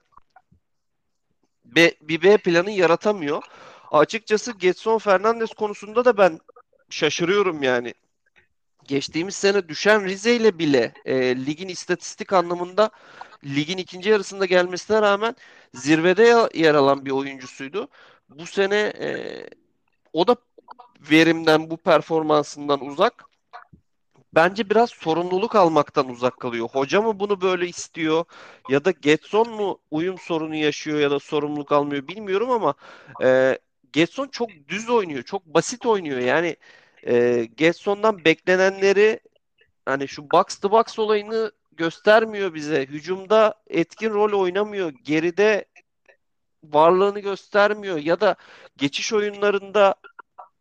[1.64, 3.42] B, bir B planı yaratamıyor.
[3.90, 6.40] Açıkçası Getson Fernandes konusunda da ben
[6.90, 7.94] şaşırıyorum yani.
[8.84, 12.90] Geçtiğimiz sene düşen Rize ile bile e, ligin istatistik anlamında
[13.44, 15.36] ligin ikinci yarısında gelmesine rağmen
[15.74, 17.88] zirvede yer alan bir oyuncusuydu.
[18.28, 19.10] Bu sene e,
[20.12, 20.36] o da
[21.10, 23.24] verimden bu performansından uzak.
[24.34, 26.68] Bence biraz sorumluluk almaktan uzak kalıyor.
[26.72, 28.24] Hoca mı bunu böyle istiyor
[28.68, 32.74] ya da Getson mu uyum sorunu yaşıyor ya da sorumluluk almıyor bilmiyorum ama
[33.22, 33.58] e,
[33.92, 36.18] Getson çok düz oynuyor, çok basit oynuyor.
[36.20, 36.56] Yani
[37.06, 39.20] e, Getson'dan beklenenleri
[39.86, 42.86] hani şu box to box olayını göstermiyor bize.
[42.86, 44.90] Hücumda etkin rol oynamıyor.
[44.90, 45.64] Geride
[46.64, 48.36] varlığını göstermiyor ya da
[48.76, 49.94] geçiş oyunlarında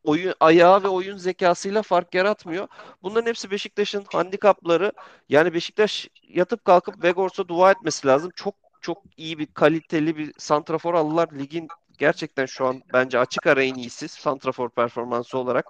[0.04, 2.68] oyun ayağı ve oyun zekasıyla fark yaratmıyor.
[3.04, 4.92] Bunların hepsi Beşiktaş'ın handikapları.
[5.30, 8.32] Yani Beşiktaş yatıp kalkıp Vegors'a dua etmesi lazım.
[8.36, 11.30] Çok çok iyi bir kaliteli bir santrafor aldılar.
[11.40, 15.66] Ligin gerçekten şu an bence açık ara en iyisi santrafor performansı olarak.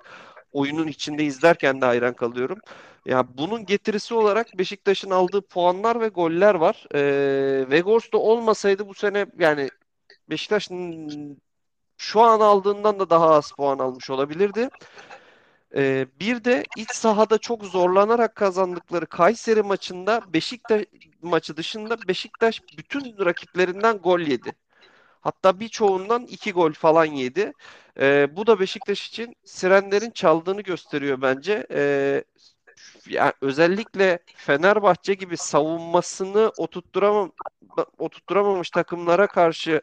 [0.52, 2.60] Oyunun içinde izlerken de hayran kalıyorum.
[3.06, 6.88] Ya yani bunun getirisi olarak Beşiktaş'ın aldığı puanlar ve goller var.
[6.96, 9.70] Ee, da olmasaydı bu sene yani
[10.30, 11.42] Beşiktaş'ın
[11.98, 14.70] şu an aldığından da daha az puan almış olabilirdi.
[15.76, 20.84] Ee, bir de iç sahada çok zorlanarak kazandıkları Kayseri maçında Beşiktaş
[21.22, 24.52] maçı dışında Beşiktaş bütün rakiplerinden gol yedi.
[25.22, 27.54] Hatta birçoğundan iki gol falan yedi.
[28.00, 31.68] Ee, bu da Beşiktaş için sirenlerin çaldığını gösteriyor bence.
[31.72, 32.24] Ee,
[33.10, 37.32] yani özellikle Fenerbahçe gibi savunmasını oturtturamam
[37.98, 39.82] oturtturamamış takımlara karşı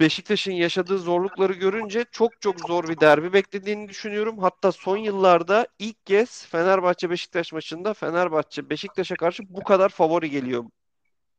[0.00, 4.38] Beşiktaş'ın yaşadığı zorlukları görünce çok çok zor bir derbi beklediğini düşünüyorum.
[4.38, 10.64] Hatta son yıllarda ilk kez Fenerbahçe Beşiktaş maçında Fenerbahçe Beşiktaş'a karşı bu kadar favori geliyor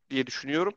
[0.09, 0.73] diye düşünüyorum.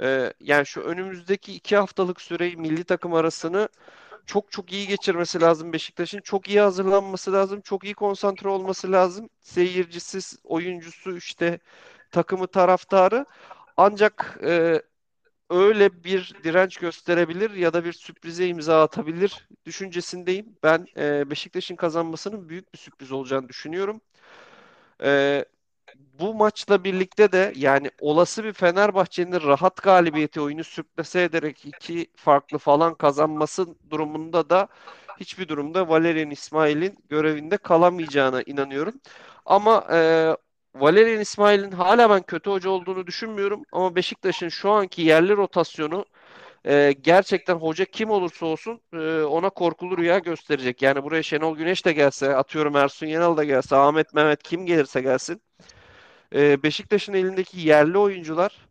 [0.00, 3.68] Ee, yani şu önümüzdeki iki haftalık süreyi milli takım arasını
[4.26, 6.20] çok çok iyi geçirmesi lazım Beşiktaş'ın.
[6.20, 7.60] Çok iyi hazırlanması lazım.
[7.60, 9.30] Çok iyi konsantre olması lazım.
[9.40, 11.58] Seyircisiz, oyuncusu işte
[12.10, 13.26] takımı taraftarı.
[13.76, 14.82] Ancak e,
[15.50, 20.56] öyle bir direnç gösterebilir ya da bir sürprize imza atabilir düşüncesindeyim.
[20.62, 24.00] Ben e, Beşiktaş'ın kazanmasının büyük bir sürpriz olacağını düşünüyorum.
[25.04, 25.44] E,
[25.94, 32.58] bu maçla birlikte de yani olası bir Fenerbahçe'nin rahat galibiyeti oyunu sürklase ederek iki farklı
[32.58, 34.68] falan kazanması durumunda da
[35.20, 38.94] hiçbir durumda Valerian İsmail'in görevinde kalamayacağına inanıyorum.
[39.46, 40.30] Ama e,
[40.74, 46.04] Valerian İsmail'in hala ben kötü hoca olduğunu düşünmüyorum ama Beşiktaş'ın şu anki yerli rotasyonu
[46.66, 50.82] e, gerçekten hoca kim olursa olsun e, ona korkulu rüya gösterecek.
[50.82, 55.00] Yani buraya Şenol Güneş de gelse, atıyorum Ersun Yanal da gelse, Ahmet Mehmet kim gelirse
[55.00, 55.42] gelsin.
[56.34, 58.68] E, Beşiktaş'ın elindeki yerli oyuncular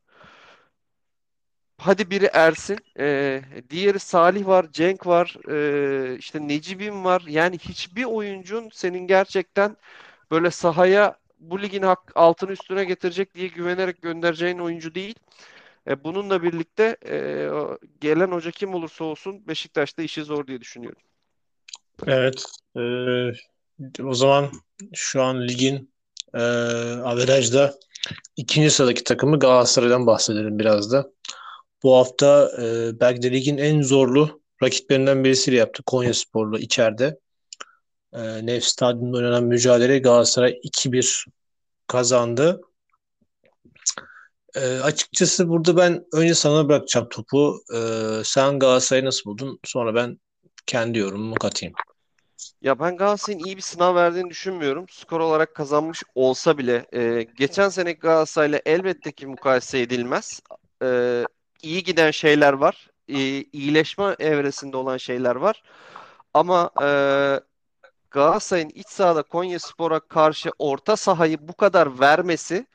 [1.78, 7.24] hadi biri Ersin, e, diğeri Salih var, Cenk var, e, işte Necip'in var.
[7.28, 9.78] Yani hiçbir oyuncun senin gerçekten
[10.32, 15.16] böyle sahaya bu ligin hak, altını üstüne getirecek diye güvenerek göndereceğin oyuncu değil.
[15.88, 17.50] E, bununla birlikte e,
[18.02, 21.02] gelen hoca kim olursa olsun Beşiktaş'ta işi zor diye düşünüyorum.
[22.08, 22.46] Evet.
[22.78, 22.84] E,
[24.04, 24.52] o zaman
[24.94, 25.92] şu an ligin
[26.34, 26.42] e,
[27.04, 27.74] averajda
[28.36, 31.12] ikinci sıradaki takımı Galatasaray'dan bahsedelim biraz da.
[31.84, 37.20] Bu hafta e, belki de ligin en zorlu rakiplerinden birisiyle yaptı Konya Spor'la içeride.
[38.14, 41.26] E, Nef Stadyumunda oynanan mücadele Galatasaray 2-1
[41.88, 42.62] kazandı.
[44.56, 47.62] E, açıkçası burada ben önce sana bırakacağım topu.
[47.74, 47.80] E,
[48.24, 49.60] sen Galatasaray'ı nasıl buldun?
[49.64, 50.20] Sonra ben
[50.66, 51.74] kendi yorumumu katayım.
[52.62, 54.86] Ya ben Galatasaray'ın iyi bir sınav verdiğini düşünmüyorum.
[54.90, 60.42] Skor olarak kazanmış olsa bile e, geçen sene Galatasaray'la elbette ki mukayese edilmez.
[60.84, 61.24] E,
[61.64, 62.90] iyi giden şeyler var.
[63.08, 65.64] E, iyileşme evresinde olan şeyler var.
[66.34, 66.88] Ama e,
[68.12, 72.66] Galatasaray'ın iç sahada Konya Spor'a karşı orta sahayı bu kadar vermesi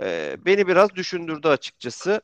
[0.00, 2.22] e, beni biraz düşündürdü açıkçası.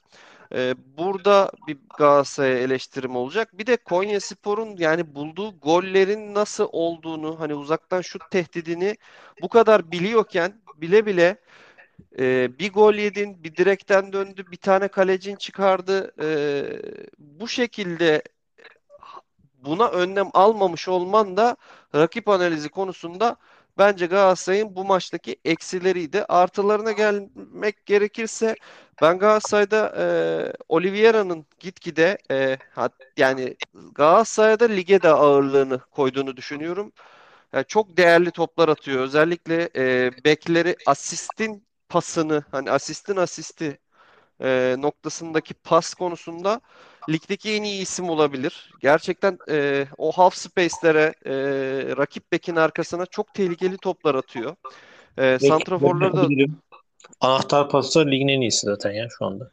[0.54, 3.58] E, burada bir Galatasaray'a eleştirim olacak.
[3.58, 8.96] Bir de Konya Spor'un yani bulduğu gollerin nasıl olduğunu hani uzaktan şut tehdidini
[9.42, 11.36] bu kadar biliyorken bile bile
[12.18, 16.12] e, bir gol yedin, bir direkten döndü, bir tane kalecin çıkardı.
[16.22, 16.28] E,
[17.18, 18.22] bu şekilde
[19.54, 21.56] buna önlem almamış olman da
[21.94, 23.36] rakip analizi konusunda
[23.78, 26.24] bence Galatasaray'ın bu maçtaki eksileriydi.
[26.24, 28.56] Artılarına gelmek gerekirse
[29.02, 30.04] ben Galatasaray'da e,
[30.68, 32.58] Oliveira'nın gitgide e,
[33.16, 33.56] yani
[33.94, 36.92] Galatasaray'da lige de ağırlığını koyduğunu düşünüyorum.
[37.52, 39.00] Yani çok değerli toplar atıyor.
[39.02, 43.78] Özellikle e, bekleri asistin pasını hani asistin asisti
[44.42, 46.60] e, noktasındaki pas konusunda
[47.08, 48.70] ligdeki en iyi isim olabilir.
[48.80, 51.34] Gerçekten e, o half space'lere e,
[51.96, 54.56] rakip bekin arkasına çok tehlikeli toplar atıyor.
[55.18, 56.28] E, santraforları da
[57.20, 59.50] Anahtar pası ligin en iyisi zaten ya şu anda.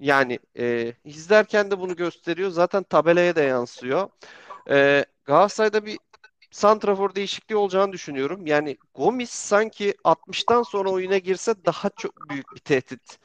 [0.00, 2.50] yani e, izlerken de bunu gösteriyor.
[2.50, 4.08] Zaten tabelaya da yansıyor.
[4.70, 5.98] E, Galatasaray'da bir
[6.50, 8.46] santrafor değişikliği olacağını düşünüyorum.
[8.46, 13.18] Yani Gomis sanki 60'tan sonra oyuna girse daha çok büyük bir tehdit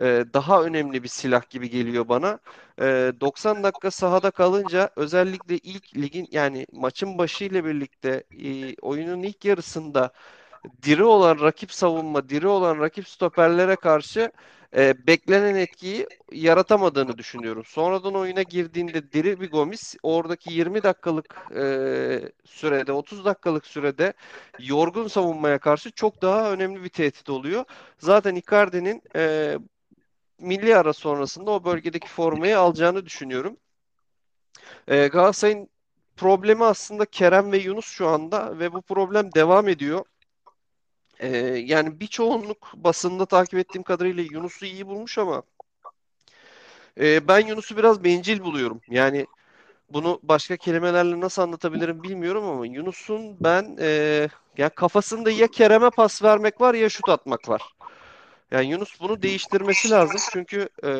[0.00, 2.38] e, daha önemli bir silah gibi geliyor bana.
[2.80, 9.22] E, 90 dakika sahada kalınca özellikle ilk ligin yani maçın başı ile birlikte e, oyunun
[9.22, 10.12] ilk yarısında
[10.82, 14.32] diri olan rakip savunma, diri olan rakip stoperlere karşı
[14.76, 17.64] e, beklenen etkiyi yaratamadığını düşünüyorum.
[17.66, 21.62] Sonradan oyuna girdiğinde diri bir Gomis oradaki 20 dakikalık e,
[22.44, 24.12] sürede, 30 dakikalık sürede
[24.58, 27.64] yorgun savunmaya karşı çok daha önemli bir tehdit oluyor.
[27.98, 29.56] Zaten Icardi'nin e,
[30.38, 33.56] milli ara sonrasında o bölgedeki formayı alacağını düşünüyorum.
[34.88, 35.68] E, Galatasaray'ın
[36.16, 40.04] problemi aslında Kerem ve Yunus şu anda ve bu problem devam ediyor.
[41.20, 45.42] E, yani bir çoğunluk basında takip ettiğim kadarıyla Yunus'u iyi bulmuş ama
[47.00, 48.80] e, ben Yunus'u biraz bencil buluyorum.
[48.88, 49.26] Yani
[49.90, 56.22] bunu başka kelimelerle nasıl anlatabilirim bilmiyorum ama Yunus'un ben e, ya kafasında ya Kerem'e pas
[56.22, 57.62] vermek var ya şut atmak var.
[58.50, 60.24] Yani Yunus bunu değiştirmesi lazım.
[60.28, 60.90] Çünkü e,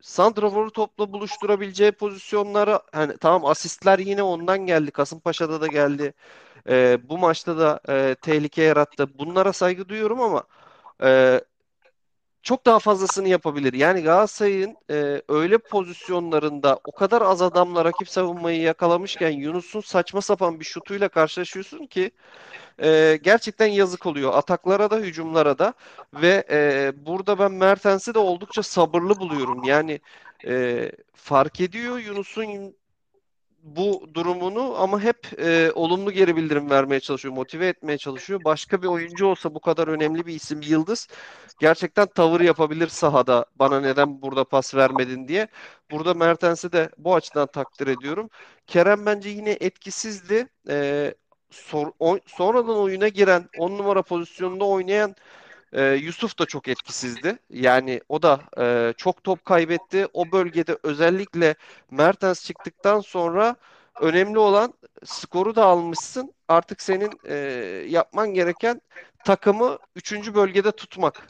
[0.00, 4.90] santraforu topla buluşturabileceği pozisyonlara hani tamam asistler yine ondan geldi.
[4.90, 6.14] Kasımpaşa'da da geldi.
[6.68, 9.18] E, bu maçta da e, tehlike yarattı.
[9.18, 10.44] Bunlara saygı duyuyorum ama
[11.02, 11.40] e,
[12.42, 13.72] çok daha fazlasını yapabilir.
[13.72, 20.60] Yani Galatasaray'ın e, öyle pozisyonlarında o kadar az adamla rakip savunmayı yakalamışken Yunus'un saçma sapan
[20.60, 22.10] bir şutuyla karşılaşıyorsun ki
[22.82, 24.34] e, gerçekten yazık oluyor.
[24.34, 25.74] Ataklara da hücumlara da
[26.14, 29.64] ve e, burada ben Mertens'i de oldukça sabırlı buluyorum.
[29.64, 30.00] Yani
[30.46, 32.74] e, fark ediyor Yunus'un
[33.62, 38.40] bu durumunu ama hep e, olumlu geri bildirim vermeye çalışıyor, motive etmeye çalışıyor.
[38.44, 41.08] Başka bir oyuncu olsa bu kadar önemli bir isim, yıldız
[41.60, 43.46] gerçekten tavır yapabilir sahada.
[43.56, 45.48] Bana neden burada pas vermedin diye.
[45.90, 48.30] Burada Mertens'i de bu açıdan takdir ediyorum.
[48.66, 50.48] Kerem bence yine etkisizdi.
[50.68, 51.14] E,
[51.50, 55.14] sor, o, sonradan oyuna giren, 10 numara pozisyonunda oynayan
[55.72, 57.38] e, Yusuf da çok etkisizdi.
[57.50, 60.06] Yani o da e, çok top kaybetti.
[60.12, 61.54] O bölgede özellikle
[61.90, 63.56] Mertens çıktıktan sonra
[64.00, 66.34] önemli olan skoru da almışsın.
[66.48, 67.34] Artık senin e,
[67.88, 68.80] yapman gereken
[69.24, 70.34] takımı 3.
[70.34, 71.26] bölgede tutmak.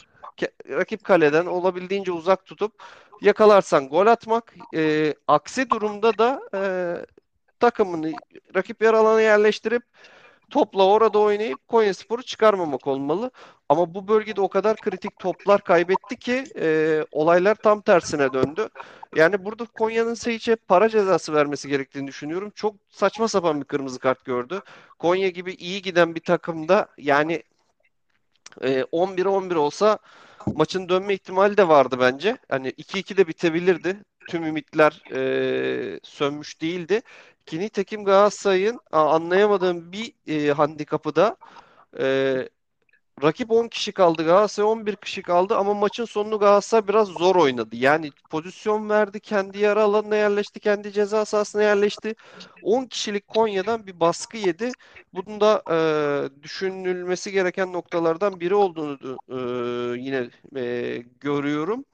[0.69, 2.73] Rakip kaleden olabildiğince uzak tutup
[3.21, 4.55] yakalarsan gol atmak.
[4.75, 6.61] E, aksi durumda da e,
[7.61, 8.13] takımını
[8.55, 9.83] rakip yer alana yerleştirip
[10.51, 13.31] topla orada oynayıp Konyaspor'u çıkarmamak olmalı.
[13.69, 18.69] Ama bu bölgede o kadar kritik toplar kaybetti ki e, olaylar tam tersine döndü.
[19.17, 22.53] Yani burada Konya'nın Seyiç'e para cezası vermesi gerektiğini düşünüyorum.
[22.55, 24.61] Çok saçma sapan bir kırmızı kart gördü.
[24.99, 27.43] Konya gibi iyi giden bir takımda yani
[28.63, 29.99] e, 11-11 olsa
[30.47, 32.39] maçın dönme ihtimali de vardı bence.
[32.49, 33.97] Hani 2-2 de bitebilirdi.
[34.29, 37.03] Tüm ümitler e, sönmüş değildi.
[37.47, 41.37] Ki nitekim Galatasaray'ın anlayamadığım bir e, handikapı da
[42.01, 42.05] e,
[43.23, 47.77] rakip 10 kişi kaldı Galatasaray 11 kişi kaldı ama maçın sonunu Galatasaray biraz zor oynadı.
[47.77, 52.15] Yani pozisyon verdi, kendi yarı alanına yerleşti, kendi ceza sahasına yerleşti.
[52.63, 54.71] 10 kişilik Konya'dan bir baskı yedi.
[55.15, 59.37] Bunun da e, düşünülmesi gereken noktalardan biri olduğunu e,
[60.01, 61.85] yine e, görüyorum.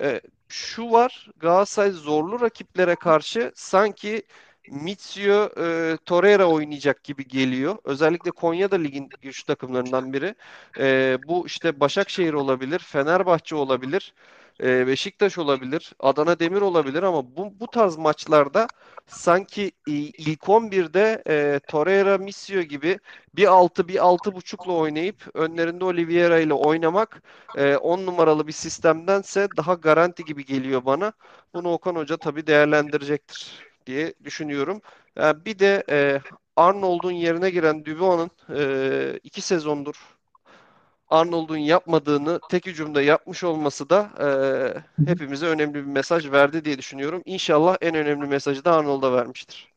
[0.00, 4.22] E, şu var Galatasaray zorlu rakiplere karşı sanki
[4.70, 7.78] Mitsio e, Torreira oynayacak gibi geliyor.
[7.84, 10.34] Özellikle Konya'da ligin güçlü takımlarından biri.
[10.78, 14.14] E, bu işte Başakşehir olabilir, Fenerbahçe olabilir,
[14.62, 18.68] e, Beşiktaş olabilir, Adana Demir olabilir ama bu, bu tarz maçlarda
[19.06, 22.98] sanki e, ilk 11'de e, Torreira, Mitsio gibi
[23.36, 27.22] bir altı bir altı buçukla oynayıp önlerinde Oliveira ile oynamak
[27.56, 31.12] e, 10 numaralı bir sistemdense daha garanti gibi geliyor bana.
[31.54, 34.80] Bunu Okan Hoca tabii değerlendirecektir diye düşünüyorum.
[35.16, 36.20] Yani bir de e,
[36.56, 40.18] Arnold'un yerine giren Dubois'ın e, iki sezondur
[41.10, 44.28] Arnold'un yapmadığını tek hücumda yapmış olması da e,
[45.10, 47.22] hepimize önemli bir mesaj verdi diye düşünüyorum.
[47.24, 49.72] İnşallah en önemli mesajı da Arnold'a vermiştir.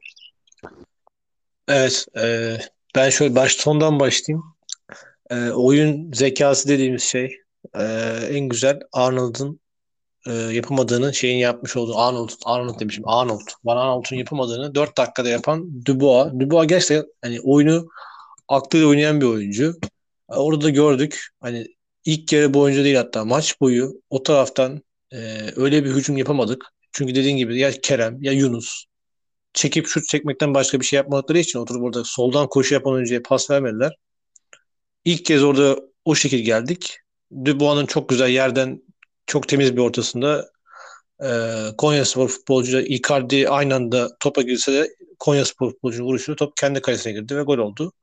[1.67, 2.57] Evet, e,
[2.95, 4.43] ben şöyle baş sondan başlayayım.
[5.29, 7.37] e, oyun zekası dediğimiz şey
[7.75, 7.83] e,
[8.29, 9.60] en güzel Arnold'un
[10.27, 13.47] e, yapamadığını şeyin yapmış olduğu Arnold, Arnold demişim Arnold.
[13.63, 16.33] Van Arnold'un yapamadığını 4 dakikada yapan Dubois.
[16.39, 17.87] Dubois gerçekten hani oyunu
[18.47, 19.75] aklıyla oynayan bir oyuncu.
[20.31, 21.27] E, orada da gördük.
[21.39, 21.67] Hani
[22.05, 24.81] ilk kere boyunca değil hatta maç boyu o taraftan
[25.11, 25.17] e,
[25.55, 26.65] öyle bir hücum yapamadık.
[26.91, 28.85] Çünkü dediğin gibi ya Kerem ya Yunus
[29.53, 33.49] çekip şut çekmekten başka bir şey yapmadıkları için oturup orada soldan koşu yapan oyuncuya pas
[33.49, 33.95] vermediler.
[35.05, 36.97] İlk kez orada o şekil geldik.
[37.45, 38.81] Dubois'un çok güzel yerden
[39.31, 40.51] çok temiz bir ortasında
[41.23, 41.29] e,
[41.77, 46.81] Konya Spor futbolcu Icardi aynı anda topa girse de Konya Spor futbolcu vuruşu top kendi
[46.81, 47.93] kalesine girdi ve gol oldu.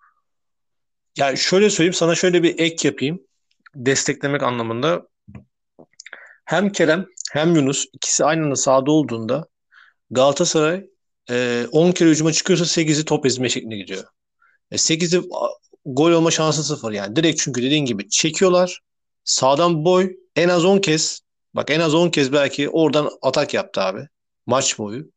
[1.19, 3.23] Yani şöyle söyleyeyim sana şöyle bir ek yapayım.
[3.75, 5.09] Desteklemek anlamında
[6.45, 9.49] hem Kerem hem Yunus ikisi aynı anda sahada olduğunda
[10.11, 10.87] Galatasaray
[11.31, 14.05] e, 10 kere hücuma çıkıyorsa 8'i top ezme şeklinde gidiyor.
[14.71, 15.29] E, 8'i
[15.87, 17.17] gol olma şansı sıfır yani.
[17.17, 18.88] Direkt çünkü dediğin gibi çekiyorlar.
[19.29, 21.21] Sağdan boy en az 10 kez
[21.55, 24.09] bak en az 10 kez belki oradan atak yaptı abi.
[24.47, 25.11] Maç boyu.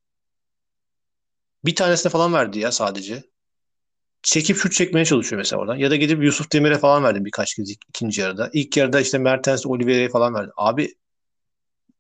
[1.66, 3.24] Bir tanesine falan verdi ya sadece.
[4.24, 5.76] Çekip şut çekmeye çalışıyor mesela oradan.
[5.76, 8.50] Ya da gidip Yusuf Demir'e falan verdi birkaç kez ikinci yarıda.
[8.54, 10.52] İlk yarıda işte Mertens, Oliveira'ya falan verdi.
[10.58, 10.96] Abi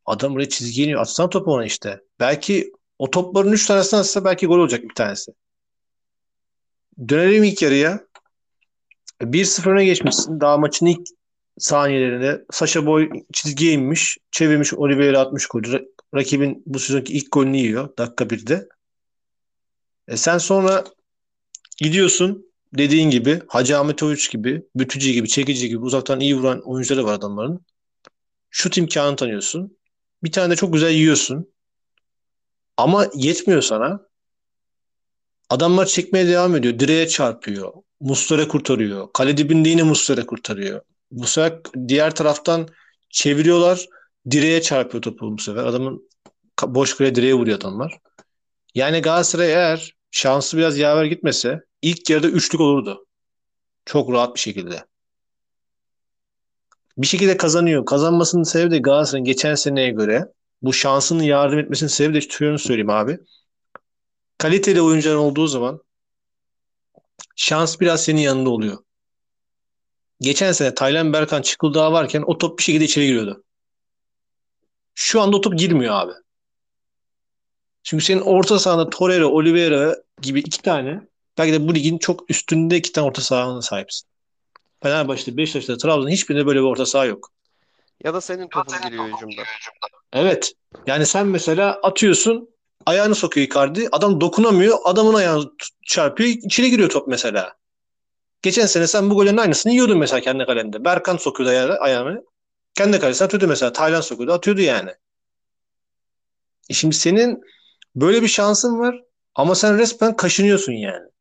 [0.05, 1.01] adam buraya çizgiye iniyor.
[1.01, 2.01] Atsana topu ona işte.
[2.19, 5.31] Belki o topların 3 tanesini atsa belki gol olacak bir tanesi.
[7.09, 8.07] Dönelim ilk yarıya.
[9.21, 10.39] 1-0 öne geçmişsin.
[10.39, 11.20] Daha maçın ilk
[11.59, 14.17] saniyelerinde Sasha Boy çizgiye inmiş.
[14.31, 15.87] Çevirmiş Oliveira atmış golü.
[16.15, 18.67] Rakibin bu sezonki ilk golünü yiyor dakika 1'de.
[20.07, 20.83] E sen sonra
[21.77, 22.45] gidiyorsun
[22.77, 27.13] dediğin gibi Hacı Ahmet Oruç gibi, Bütücü gibi, Çekici gibi uzaktan iyi vuran oyuncuları var
[27.13, 27.65] adamların.
[28.49, 29.77] Şut imkanı tanıyorsun.
[30.23, 31.51] Bir tane de çok güzel yiyorsun.
[32.77, 34.01] Ama yetmiyor sana.
[35.49, 36.79] Adamlar çekmeye devam ediyor.
[36.79, 37.73] Direğe çarpıyor.
[37.99, 39.13] Mustara kurtarıyor.
[39.13, 40.81] Kale dibinde yine Mustara kurtarıyor.
[41.11, 42.67] Bu sefer diğer taraftan
[43.09, 43.85] çeviriyorlar.
[44.31, 45.63] Direğe çarpıyor topu bu sefer.
[45.63, 46.09] Adamın
[46.63, 47.99] boş kale direğe vuruyor adamlar.
[48.75, 53.05] Yani Galatasaray eğer şansı biraz yaver gitmese ilk yarıda üçlük olurdu.
[53.85, 54.85] Çok rahat bir şekilde.
[56.97, 57.85] Bir şekilde kazanıyor.
[57.85, 60.25] Kazanmasının sebebi de Galatasaray'ın geçen seneye göre
[60.61, 63.19] bu şansının yardım etmesinin sebebi de şunu söyleyeyim abi.
[64.37, 65.81] Kaliteli oyuncular olduğu zaman
[67.35, 68.77] şans biraz senin yanında oluyor.
[70.21, 73.43] Geçen sene Taylan Berkan Çıkıldağ varken o top bir şekilde içeri giriyordu.
[74.95, 76.11] Şu anda o top girmiyor abi.
[77.83, 81.01] Çünkü senin orta sahanda Torreira, Oliveira gibi iki tane
[81.37, 84.09] belki de bu ligin çok üstünde iki tane orta sahana sahipsin.
[84.83, 87.31] Fenerbahçe'de, Beşiktaş'ta, Trabzon'da hiçbirinde böyle bir orta saha yok.
[88.03, 89.41] Ya da senin topun giriyor hücumda.
[90.13, 90.53] Evet.
[90.87, 92.49] Yani sen mesela atıyorsun
[92.85, 93.89] ayağını sokuyor Icardi.
[93.91, 94.77] Adam dokunamıyor.
[94.83, 95.51] Adamın ayağını
[95.87, 96.29] çarpıyor.
[96.29, 97.60] içine giriyor top mesela.
[98.41, 100.85] Geçen sene sen bu golün aynısını yiyordun mesela kendi kalende.
[100.85, 101.73] Berkan sokuyordu ayağını.
[101.73, 102.23] ayağını.
[102.75, 103.73] Kendi kalesine atıyordu mesela.
[103.73, 104.33] Taylan sokuyordu.
[104.33, 104.89] Atıyordu yani.
[106.69, 107.41] E şimdi senin
[107.95, 109.03] böyle bir şansın var
[109.35, 111.11] ama sen resmen kaşınıyorsun yani.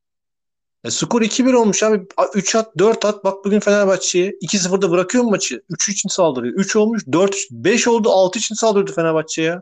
[0.85, 2.07] E, skor 2-1 olmuş abi.
[2.35, 3.25] 3 at, 4 at.
[3.25, 5.63] Bak bugün Fenerbahçe'ye 2-0'da bırakıyor mu maçı?
[5.71, 6.55] 3 için saldırıyor.
[6.55, 7.03] 3 olmuş.
[7.13, 8.11] 4 5 oldu.
[8.11, 9.61] 6 için saldırdı Fenerbahçe'ye.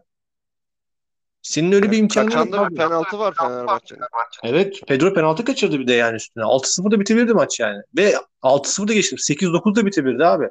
[1.49, 2.35] Senin öyle bir imkanın yok.
[2.35, 4.01] Kaçanda bir penaltı var Fenerbahçe'nin.
[4.43, 4.81] Evet.
[4.87, 6.45] Pedro penaltı kaçırdı bir de yani üstüne.
[6.45, 7.83] 6-0'da bitebilirdi maç yani.
[7.97, 9.17] Ve 6-0'da geçti.
[9.17, 10.49] 8-9'da bitebilirdi abi.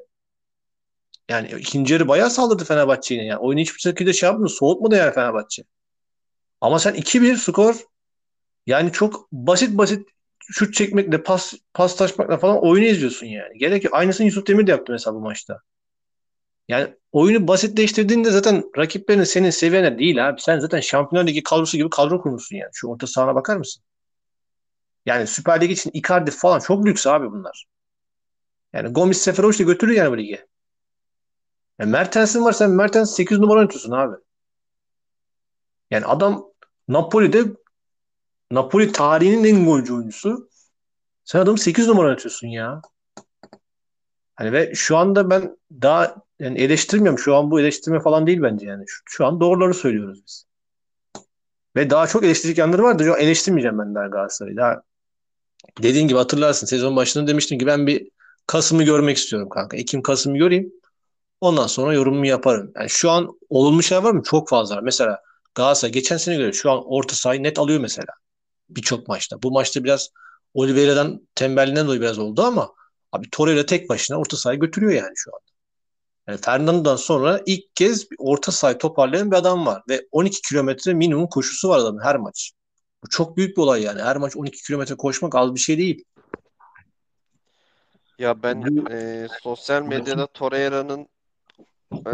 [1.29, 3.23] Yani ikinci yarı bayağı saldırdı Fenerbahçe'ye.
[3.23, 4.49] Yani oyunu hiçbir şekilde şey yapmadı.
[4.49, 5.63] Soğutmadı yani Fenerbahçe.
[6.61, 7.75] Ama sen 2-1 skor
[8.67, 13.57] yani çok basit basit şut çekmekle, pas pas taşmakla falan oyunu izliyorsun yani.
[13.57, 13.93] Gerek yok.
[13.93, 15.59] Aynısını Yusuf Demir de yaptı mesela bu maçta.
[16.67, 20.41] Yani oyunu basitleştirdiğinde zaten rakiplerin senin seviyene değil abi.
[20.41, 22.69] Sen zaten Şampiyonlar Ligi kadrosu gibi kadro kurmuşsun yani.
[22.73, 23.83] Şu orta sahana bakar mısın?
[25.05, 27.65] Yani Süper Lig için Icardi falan çok lüks abi bunlar.
[28.73, 30.45] Yani Gomis Seferovic de götürür yani bu ligi.
[31.79, 34.15] Yani Mertens'in var sen Mertens 8 numara oynatıyorsun abi.
[35.91, 36.45] Yani adam
[36.87, 37.43] Napoli'de
[38.51, 40.49] Napoli tarihinin en golcü oyuncusu.
[41.23, 42.81] Sen adamı 8 numara atıyorsun ya.
[44.35, 47.19] Hani ve şu anda ben daha yani eleştirmiyorum.
[47.19, 48.83] Şu an bu eleştirme falan değil bence yani.
[48.87, 50.45] Şu, şu an doğruları söylüyoruz biz.
[51.75, 53.03] Ve daha çok eleştirecek yanları vardı.
[53.03, 54.57] Şu an eleştirmeyeceğim ben daha Galatasaray'ı.
[54.57, 54.81] Daha
[55.83, 56.67] dediğin gibi hatırlarsın.
[56.67, 58.09] Sezon başında demiştim ki ben bir
[58.47, 59.77] Kasım'ı görmek istiyorum kanka.
[59.77, 60.73] Ekim Kasım'ı göreyim.
[61.41, 62.71] Ondan sonra yorumumu yaparım.
[62.75, 64.23] Yani şu an olumlu şeyler var mı?
[64.23, 64.81] Çok fazla.
[64.81, 65.21] Mesela
[65.55, 68.13] Galatasaray geçen sene göre şu an orta sahayı net alıyor mesela
[68.69, 69.43] birçok maçta.
[69.43, 70.09] Bu maçta biraz
[70.53, 72.73] Oliveira'dan tembelliğinden dolayı biraz oldu ama
[73.11, 75.46] abi Torreira tek başına orta sahayı götürüyor yani şu anda.
[76.27, 80.93] Yani Fernando'dan sonra ilk kez bir orta sahayı toparlayan bir adam var ve 12 kilometre
[80.93, 82.51] minimum koşusu var adamın her maç.
[83.03, 84.01] Bu çok büyük bir olay yani.
[84.01, 86.03] Her maç 12 kilometre koşmak az bir şey değil.
[88.19, 91.07] Ya ben e, sosyal medyada Torreira'nın
[92.07, 92.11] e,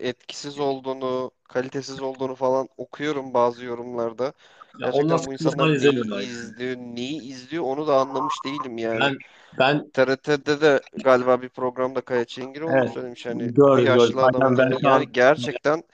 [0.00, 4.32] etkisiz olduğunu, kalitesiz olduğunu falan okuyorum bazı yorumlarda.
[4.74, 8.78] ya onlar Gerçekten bu futbol insanlar neyi izlemiyorlar izliyor, neyi izliyor onu da anlamış değilim
[8.78, 9.00] yani.
[9.00, 9.18] Ben
[9.58, 13.80] ben TRT'de de galiba bir programda Kaya Çengiroğlu evet söylemiş hani bu gördüm.
[13.80, 15.84] yaşlı adamın Aynen ben hani şu an yani gerçekten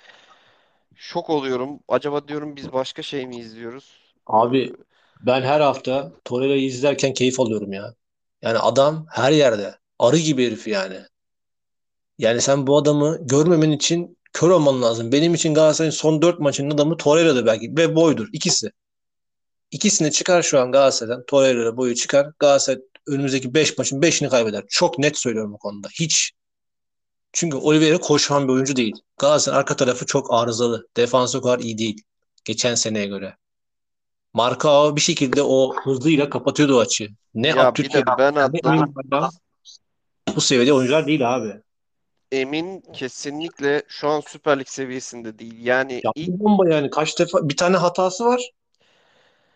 [0.94, 1.80] şok oluyorum.
[1.88, 4.14] Acaba diyorum biz başka şey mi izliyoruz?
[4.40, 4.72] Ee, abi
[5.20, 7.94] ben her hafta Torreira'yı izlerken keyif alıyorum ya.
[8.42, 9.74] Yani adam her yerde.
[9.98, 11.00] Arı gibi herif yani.
[12.18, 15.12] Yani sen bu adamı görmemen için kör olman lazım.
[15.12, 18.28] Benim için Galatasaray'ın son 4 maçının adamı Torreira'dır belki ve boydur.
[18.32, 18.70] ikisi.
[19.70, 21.24] İkisini çıkar şu an Galatasaray'dan.
[21.26, 22.32] Torreira boyu çıkar.
[22.38, 24.64] Galatasaray önümüzdeki 5 maçın beşini kaybeder.
[24.68, 25.88] Çok net söylüyorum bu konuda.
[26.00, 26.32] Hiç.
[27.32, 28.94] Çünkü Oliveira koşan bir oyuncu değil.
[29.18, 30.88] Galatasaray'ın arka tarafı çok arızalı.
[30.96, 32.02] Defansı o kadar iyi değil.
[32.44, 33.36] Geçen seneye göre.
[34.34, 37.08] Marka bir şekilde o hızıyla kapatıyordu o açığı.
[37.34, 38.34] Ne ya Abdülkerim ben.
[38.34, 38.92] Bayram
[40.36, 41.65] bu seviyede oyuncular değil abi.
[42.32, 45.66] Emin kesinlikle şu an Süper Lig seviyesinde değil.
[45.66, 48.50] Yani Ya ilk bomba yani kaç defa bir tane hatası var.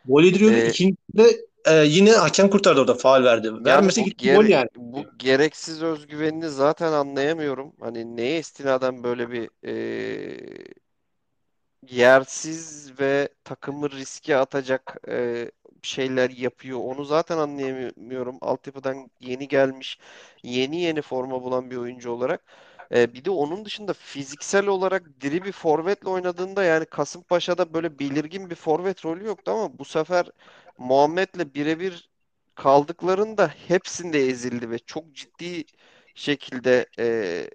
[0.05, 0.57] Gol yediriyordu.
[0.57, 3.53] e, İkincide e, yine hakem kurtardı orada faul verdi.
[3.65, 4.69] Vermese gitti gol yani.
[4.77, 7.73] bu gereksiz özgüvenini zaten anlayamıyorum.
[7.81, 10.75] Hani neye istinaden böyle bir e,
[11.83, 15.51] yersiz ve takımı riske atacak e,
[15.89, 16.79] şeyler yapıyor.
[16.81, 18.39] Onu zaten anlayamıyorum.
[18.41, 19.99] Altyapıdan yeni gelmiş,
[20.43, 22.45] yeni yeni forma bulan bir oyuncu olarak.
[22.95, 28.51] E, bir de onun dışında fiziksel olarak diri bir forvetle oynadığında yani Kasımpaşa'da böyle belirgin
[28.51, 30.27] bir forvet rolü yoktu ama bu sefer
[30.79, 32.11] Muhammed'le birebir
[32.55, 35.65] kaldıklarında hepsinde ezildi ve çok ciddi
[36.15, 37.51] şekilde e,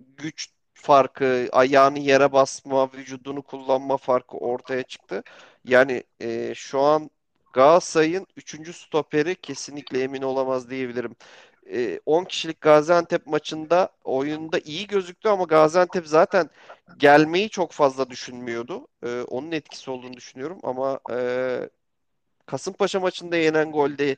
[0.00, 5.22] güç farkı, ayağını yere basma, vücudunu kullanma farkı ortaya çıktı.
[5.64, 7.10] Yani e, şu an
[7.56, 8.72] Galatasaray'ın 3.
[8.72, 11.16] stoperi kesinlikle emin olamaz diyebilirim.
[11.72, 16.50] E, 10 kişilik Gaziantep maçında oyunda iyi gözüktü ama Gaziantep zaten
[16.98, 18.88] gelmeyi çok fazla düşünmüyordu.
[19.04, 21.70] E, onun etkisi olduğunu düşünüyorum ama e,
[22.46, 24.16] Kasımpaşa maçında yenen golde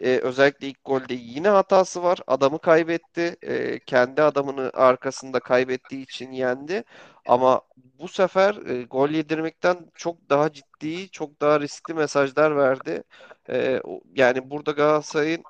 [0.00, 2.18] e, özellikle ilk golde yine hatası var.
[2.26, 3.36] Adamı kaybetti.
[3.42, 6.84] E, kendi adamını arkasında kaybettiği için yendi.
[7.26, 13.02] Ama bu sefer e, gol yedirmekten çok daha ciddi, çok daha riskli mesajlar verdi.
[13.50, 13.82] E,
[14.16, 15.42] yani burada Galatasaray'ın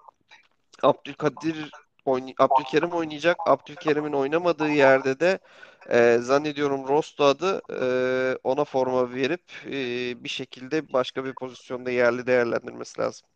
[0.82, 1.70] Abdülkadir
[2.05, 3.36] oyn Abdülkerim oynayacak.
[3.47, 5.38] Abdülkerim'in oynamadığı yerde de
[5.90, 9.70] e, zannediyorum Rosto adı e, ona forma verip e,
[10.24, 13.28] bir şekilde başka bir pozisyonda yerli değerlendirmesi lazım.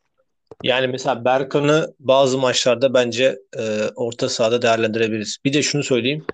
[0.62, 5.38] Yani mesela Berkan'ı bazı maçlarda bence e, orta sahada değerlendirebiliriz.
[5.44, 6.24] Bir de şunu söyleyeyim.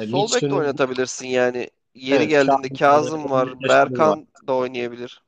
[0.00, 1.70] E, Sol bek de oynatabilirsin yani.
[1.94, 3.48] Yeri evet geldiğinde Kazım var.
[3.68, 5.22] Berkan da oynayabilir.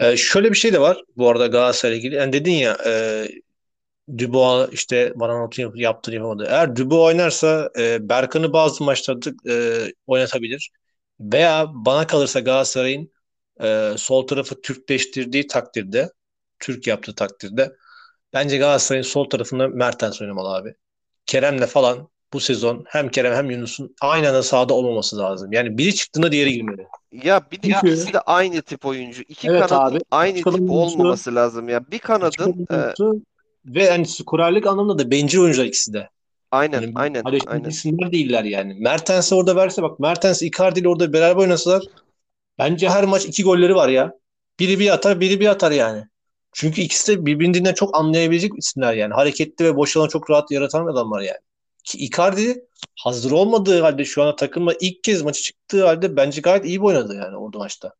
[0.00, 2.14] E, şöyle bir şey de var bu arada Galatasaray'la ilgili.
[2.14, 3.24] Yani dedin ya e,
[4.18, 6.46] Dubois işte bana notunu yap- yaptı yapamadı.
[6.50, 9.54] Eğer Dubois oynarsa e, Berkan'ı bazı maçlarda e,
[10.06, 10.70] oynatabilir.
[11.20, 13.12] Veya bana kalırsa Galatasaray'ın
[13.62, 16.10] e, sol tarafı Türkleştirdiği takdirde,
[16.60, 17.72] Türk yaptığı takdirde
[18.32, 20.74] bence Galatasaray'ın sol tarafında Mertens oynamalı abi.
[21.26, 25.52] Kerem'le falan bu sezon hem Kerem hem Yunus'un aynı anda sahada olmaması lazım.
[25.52, 26.86] Yani biri çıktığında diğeri girmeli.
[27.12, 29.22] Ya bir de Çünkü ikisi de aynı tip oyuncu.
[29.22, 31.90] İki evet kanadın abi aynı açık alan tip oyuncusu, olmaması lazım ya.
[31.90, 32.76] Bir kanadın e,
[33.66, 36.08] ve yani skorerlik anlamında da bencil oyuncular ikisi de.
[36.50, 37.68] aynen Hani aynen aynen.
[37.68, 38.74] isimler değiller yani.
[38.74, 41.82] Mertens'i orada verse bak Mertens Icardi ile orada beraber oynasalar
[42.58, 44.12] bence her maç iki golleri var ya.
[44.60, 46.04] Biri bir atar biri bir atar yani.
[46.52, 49.14] Çünkü ikisi de birbirinden çok anlayabilecek isimler yani.
[49.14, 51.38] Hareketli ve boş alanı çok rahat yaratan adamlar yani.
[51.84, 52.66] Ki Icardi
[52.98, 57.14] hazır olmadığı halde şu anda takımla ilk kez maçı çıktığı halde bence gayet iyi oynadı
[57.14, 57.94] yani orada maçta.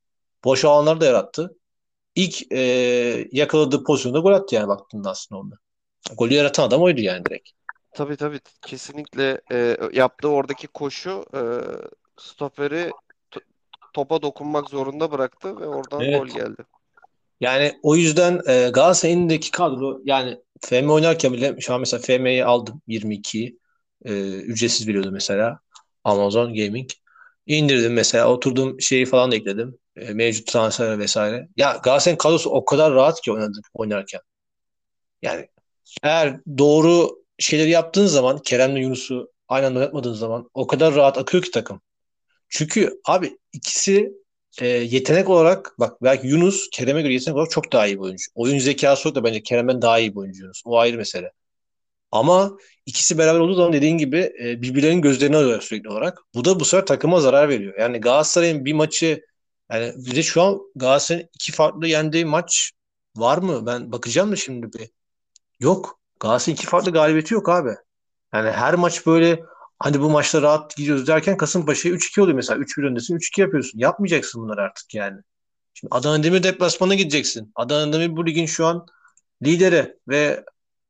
[0.44, 1.56] Boş alanları da yarattı.
[2.14, 2.58] İlk e,
[3.32, 5.56] yakaladığı pozisyonda gol attı yani baktığında aslında onda.
[6.16, 7.50] Golü yaratan adam oydu yani direkt.
[7.92, 11.40] Tabii tabii kesinlikle e, yaptığı oradaki koşu e,
[12.18, 12.90] stoperi
[13.92, 16.34] topa dokunmak zorunda bıraktı ve oradan gol Evet.
[16.34, 16.64] geldi.
[17.40, 22.44] Yani o yüzden e, Galatasaray'ın elindeki kadro yani FM oynarken bile şu an mesela FM'yi
[22.44, 23.58] aldım 22'yi.
[24.04, 25.60] E, ücretsiz veriyordu mesela
[26.04, 26.90] Amazon Gaming.
[27.46, 29.78] İndirdim mesela oturdum şeyi falan da ekledim.
[29.96, 31.48] E, mevcut transfer vesaire.
[31.56, 34.20] Ya Galatasaray'ın kadrosu o kadar rahat ki oynadı, oynarken.
[35.22, 35.48] Yani
[36.02, 41.42] eğer doğru şeyleri yaptığın zaman Kerem'le Yunus'u aynı anda oynatmadığın zaman o kadar rahat akıyor
[41.42, 41.80] ki takım.
[42.48, 44.12] Çünkü abi ikisi
[44.60, 48.24] e, yetenek olarak bak belki Yunus Kerem'e göre yetenek olarak çok daha iyi bir oyuncu.
[48.34, 50.62] Oyun zekası olarak da bence Kerem'den daha iyi bir oyuncu Yunus.
[50.64, 51.32] O ayrı mesele.
[52.12, 56.18] Ama ikisi beraber olduğu zaman dediğin gibi e, birbirlerinin gözlerini alıyorlar sürekli olarak.
[56.34, 57.74] Bu da bu sefer takıma zarar veriyor.
[57.78, 59.24] Yani Galatasaray'ın bir maçı
[59.72, 62.72] yani bir de şu an Galatasaray'ın iki farklı yendiği maç
[63.16, 63.66] var mı?
[63.66, 64.90] Ben bakacağım da şimdi bir.
[65.60, 66.00] Yok.
[66.20, 67.70] Galatasaray iki farklı galibiyeti yok abi.
[68.34, 69.42] Yani her maç böyle
[69.80, 72.60] hani bu maçta rahat gidiyoruz derken Kasımpaşa'ya 3-2 oluyor mesela.
[72.60, 73.78] 3-1 öndesin 3-2 yapıyorsun.
[73.78, 75.20] Yapmayacaksın bunları artık yani.
[75.74, 77.52] Şimdi Adana Demir deplasmana gideceksin.
[77.54, 78.86] Adana Demir bu ligin şu an
[79.42, 80.44] lideri ve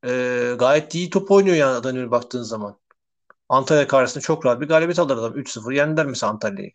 [0.06, 0.10] e,
[0.58, 2.80] gayet iyi top oynuyor yani Adana Demir baktığın zaman.
[3.48, 5.38] Antalya karşısında çok rahat bir galibiyet alır adam.
[5.38, 6.72] 3-0 yendiler mesela Antalya'yı.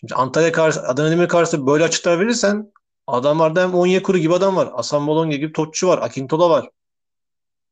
[0.00, 2.72] Şimdi Antalya karşı, Adana Demir karşısında böyle açıklar verirsen
[3.06, 4.70] adamlarda hem Onyekuru gibi adam var.
[4.74, 5.98] Asan Bologna gibi topçu var.
[5.98, 6.70] Akintola var.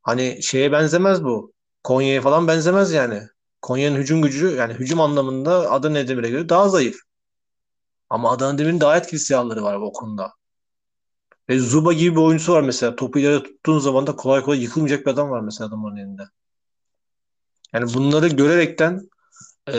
[0.03, 1.53] Hani şeye benzemez bu.
[1.85, 3.23] Konya'ya falan benzemez yani.
[3.63, 6.97] Konya'nın hücum gücü yani hücum anlamında Adana Demir'e göre daha zayıf.
[8.11, 10.33] Ama Adana Demir'in daha etkili silahları var bu konuda.
[11.49, 12.97] Ve Zuba gibi bir oyuncusu var mesela.
[12.97, 16.23] Topu ileri tuttuğun zaman da kolay kolay yıkılmayacak bir adam var mesela adamın elinde.
[17.73, 19.09] Yani bunları görerekten
[19.69, 19.73] e,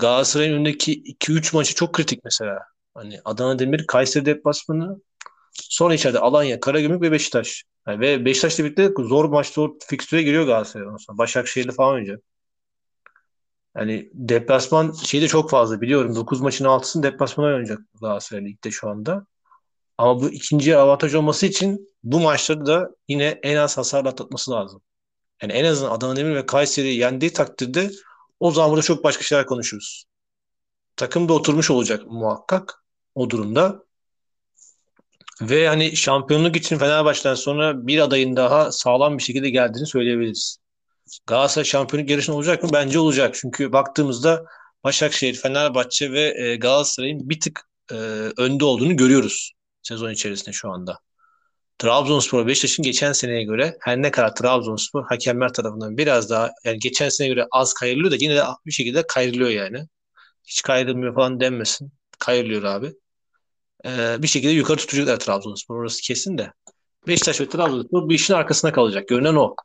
[0.00, 2.58] Galatasaray'ın önündeki 2-3 maçı çok kritik mesela.
[2.94, 5.00] Hani Adana Demir, Kayseri deplasmanı,
[5.52, 7.64] sonra içeride Alanya, Karagümrük ve Beşiktaş.
[7.88, 10.86] Yani ve Beşiktaş'la birlikte zor maç, zor fikstüre giriyor Galatasaray.
[11.08, 12.22] Başakşehir'de falan oynayacak.
[13.76, 16.16] Yani deplasman şeyi de çok fazla biliyorum.
[16.16, 19.26] 9 maçın 6'sını deplasmana oynayacak Galatasaray Lig'de şu anda.
[19.98, 24.82] Ama bu ikinci avantaj olması için bu maçları da yine en az hasarla atlatması lazım.
[25.42, 27.90] Yani en azından Adana Demir ve Kayseri yendiği takdirde
[28.40, 30.04] o zaman burada çok başka şeyler konuşuruz.
[30.96, 33.84] Takım da oturmuş olacak muhakkak o durumda.
[35.40, 40.58] Ve hani şampiyonluk için Fenerbahçe'den sonra bir adayın daha sağlam bir şekilde geldiğini söyleyebiliriz.
[41.26, 42.70] Galatasaray şampiyonluk yarışında olacak mı?
[42.72, 43.34] Bence olacak.
[43.34, 44.44] Çünkü baktığımızda
[44.84, 47.60] Başakşehir, Fenerbahçe ve e, Galatasaray'ın bir tık
[47.92, 47.94] e,
[48.36, 49.52] önde olduğunu görüyoruz
[49.82, 50.98] sezon içerisinde şu anda.
[51.78, 57.08] Trabzonspor Beşiktaş'ın geçen seneye göre her ne kadar Trabzonspor hakemler tarafından biraz daha yani geçen
[57.08, 59.86] seneye göre az kayırılıyor da yine de bir şekilde kayırılıyor yani.
[60.46, 61.92] Hiç kayırılmıyor falan denmesin.
[62.18, 62.92] Kayırılıyor abi.
[63.86, 65.76] Ee, bir şekilde yukarı tutacaklar Trabzonspor.
[65.76, 66.52] Orası kesin de.
[67.06, 69.08] Beşiktaş ve Trabzonspor bu işin arkasına kalacak.
[69.08, 69.56] Görünen o.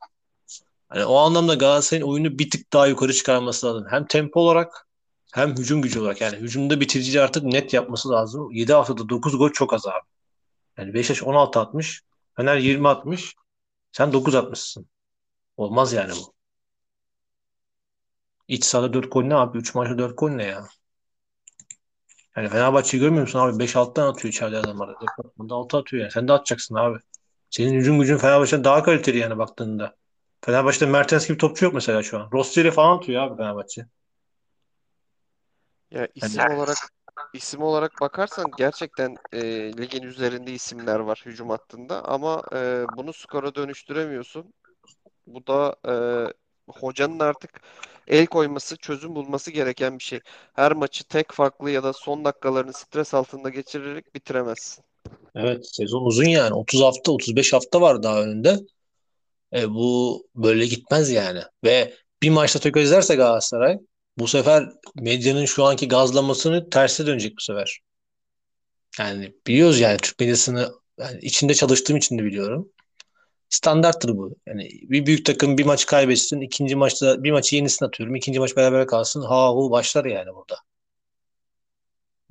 [0.94, 3.86] Yani o anlamda Galatasaray'ın oyunu bir tık daha yukarı çıkarması lazım.
[3.90, 4.86] Hem tempo olarak
[5.32, 6.20] hem hücum gücü olarak.
[6.20, 8.50] Yani hücumda bitirici artık net yapması lazım.
[8.52, 10.06] 7 haftada 9 gol çok az abi.
[10.78, 12.02] Yani Beşiktaş 16 atmış.
[12.36, 13.34] Fener 20 atmış.
[13.92, 14.86] Sen 9 atmışsın.
[15.56, 16.34] Olmaz yani bu.
[18.48, 19.58] İç sahada 4 gol ne abi?
[19.58, 20.64] 3 maçta 4 gol ne ya?
[22.36, 23.64] Yani Fenerbahçe'yi görmüyor musun abi?
[23.64, 24.90] 5-6'dan atıyor içeride adamlar.
[25.00, 26.12] Deplasmanda 6 atıyor yani.
[26.12, 26.98] Sen de atacaksın abi.
[27.50, 29.99] Senin hücum gücün Fenerbahçe'den daha kaliteli yani baktığında.
[30.44, 32.28] Fenerbahçe'de Mertens gibi topçu yok mesela şu an.
[32.32, 33.86] Rossi'yle falan atıyor abi Fenerbahçe.
[35.90, 36.56] Ya isim yani...
[36.56, 36.76] olarak
[37.34, 43.54] isim olarak bakarsan gerçekten e, ligin üzerinde isimler var hücum hattında ama e, bunu skora
[43.54, 44.52] dönüştüremiyorsun.
[45.26, 45.94] Bu da e,
[46.72, 47.50] hocanın artık
[48.06, 50.20] el koyması, çözüm bulması gereken bir şey.
[50.54, 54.84] Her maçı tek farklı ya da son dakikalarını stres altında geçirerek bitiremezsin.
[55.34, 56.54] Evet, sezon uzun yani.
[56.54, 58.60] 30 hafta, 35 hafta var daha önünde.
[59.54, 61.40] E, bu böyle gitmez yani.
[61.64, 63.78] Ve bir maçta tökezlerse Galatasaray
[64.18, 67.80] bu sefer medyanın şu anki gazlamasını terse dönecek bu sefer.
[68.98, 72.68] Yani biliyoruz yani Türk medyasını yani içinde çalıştığım için de biliyorum.
[73.48, 74.36] Standarttır bu.
[74.46, 78.56] Yani bir büyük takım bir maç kaybetsin, ikinci maçta bir maçı yenisini atıyorum, ikinci maç
[78.56, 79.22] beraber kalsın.
[79.22, 80.56] Ha hu başlar yani burada.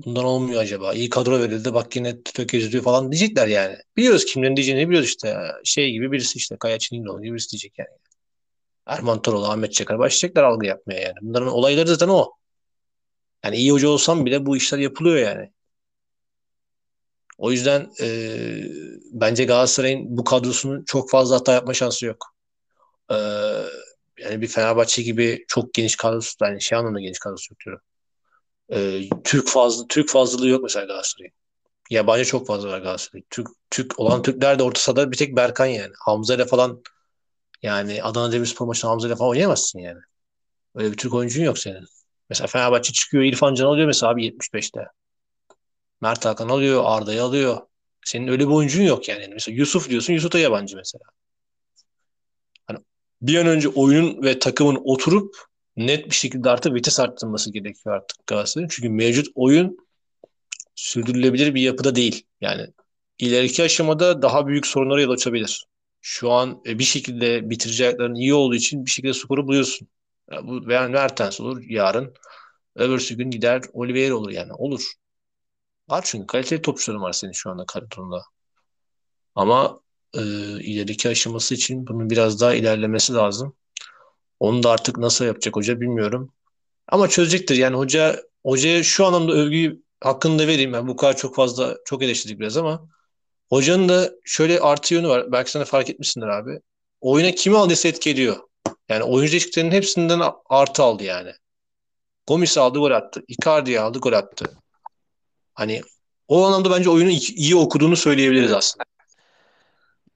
[0.06, 0.94] Bundan olmuyor acaba.
[0.94, 3.78] İyi kadro verildi bak yine tökezliyor falan diyecekler yani.
[3.98, 5.38] Biliyoruz kimlerin diyeceğini biliyoruz işte.
[5.64, 7.90] Şey gibi birisi işte Kaya Çiningol gibi birisi diyecek yani.
[8.86, 11.16] Erman Toroğlu, Ahmet Çakar başlayacaklar algı yapmaya yani.
[11.22, 12.32] Bunların olayları zaten o.
[13.44, 15.52] Yani iyi hoca olsam bile bu işler yapılıyor yani.
[17.38, 18.08] O yüzden e,
[19.12, 22.36] bence Galatasaray'ın bu kadrosunun çok fazla hata yapma şansı yok.
[23.12, 23.16] E,
[24.18, 27.82] yani bir Fenerbahçe gibi çok geniş kadrosu, yani şey anlamda geniş kadrosu yok diyorum.
[28.74, 31.34] E, Türk fazla Türk fazlalığı yok mesela Galatasaray'ın.
[31.90, 33.26] Yabancı çok fazla var Galatasaray'ın.
[33.30, 35.94] Türk, Türk olan Türkler de orta sahada bir tek Berkan yani.
[36.00, 36.84] Hamza ile falan
[37.64, 40.00] yani Adana Demirspor maçında Hamza ile falan oynayamazsın yani.
[40.76, 41.86] Öyle bir Türk oyuncun yok senin.
[42.30, 44.88] Mesela Fenerbahçe çıkıyor İrfan Can alıyor mesela abi 75'te.
[46.02, 47.58] Mert Hakan alıyor, Arda'yı alıyor.
[48.06, 49.28] Senin öyle bir oyuncun yok yani.
[49.28, 51.04] Mesela Yusuf diyorsun, Yusuf da yabancı mesela.
[52.68, 52.80] Hani
[53.22, 55.49] bir an önce oyunun ve takımın oturup
[55.88, 58.70] net bir şekilde artık vites arttırması gerekiyor artık Galatasaray'ın.
[58.70, 59.78] Çünkü mevcut oyun
[60.76, 62.26] sürdürülebilir bir yapıda değil.
[62.42, 62.68] Yani
[63.20, 65.66] ileriki aşamada daha büyük sorunlara yol açabilir.
[66.02, 69.88] Şu an e, bir şekilde bitireceklerin iyi olduğu için bir şekilde skoru buluyorsun.
[70.32, 72.14] Yani bu veya Mertens olur yarın.
[72.76, 74.54] Öbürsü gün gider Oliveira olur yani.
[74.54, 74.94] Olur.
[75.90, 78.24] Var çünkü kaliteli topçuların var senin şu anda kadronda.
[79.36, 79.80] Ama
[80.14, 80.22] e,
[80.64, 83.56] ileriki aşaması için bunun biraz daha ilerlemesi lazım.
[84.40, 86.34] Onu da artık nasıl yapacak hoca bilmiyorum.
[86.88, 87.56] Ama çözecektir.
[87.56, 90.74] Yani hoca hocaya şu anlamda övgüyü hakkında vereyim.
[90.74, 92.88] Ben bu kadar çok fazla çok eleştirdik biraz ama
[93.50, 95.32] hocanın da şöyle artı yönü var.
[95.32, 96.60] Belki sen de fark etmişsindir abi.
[97.02, 98.38] oyuna kimi aldıysa etki ediyor.
[98.90, 101.32] Yani oyuncu değişikliklerinin hepsinden artı aldı yani.
[102.28, 103.24] Gomis aldı gol attı.
[103.28, 104.46] Icardi aldı gol attı.
[105.54, 105.82] Hani
[106.28, 108.89] o anlamda bence oyunu iyi okuduğunu söyleyebiliriz aslında.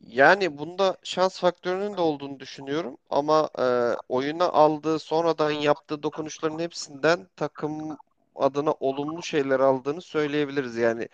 [0.08, 3.64] Yani bunda şans faktörünün de olduğunu düşünüyorum ama e,
[4.10, 7.98] oyuna aldığı sonradan yaptığı dokunuşların hepsinden takım
[8.36, 10.78] adına olumlu şeyler aldığını söyleyebiliriz.
[10.78, 11.10] Yani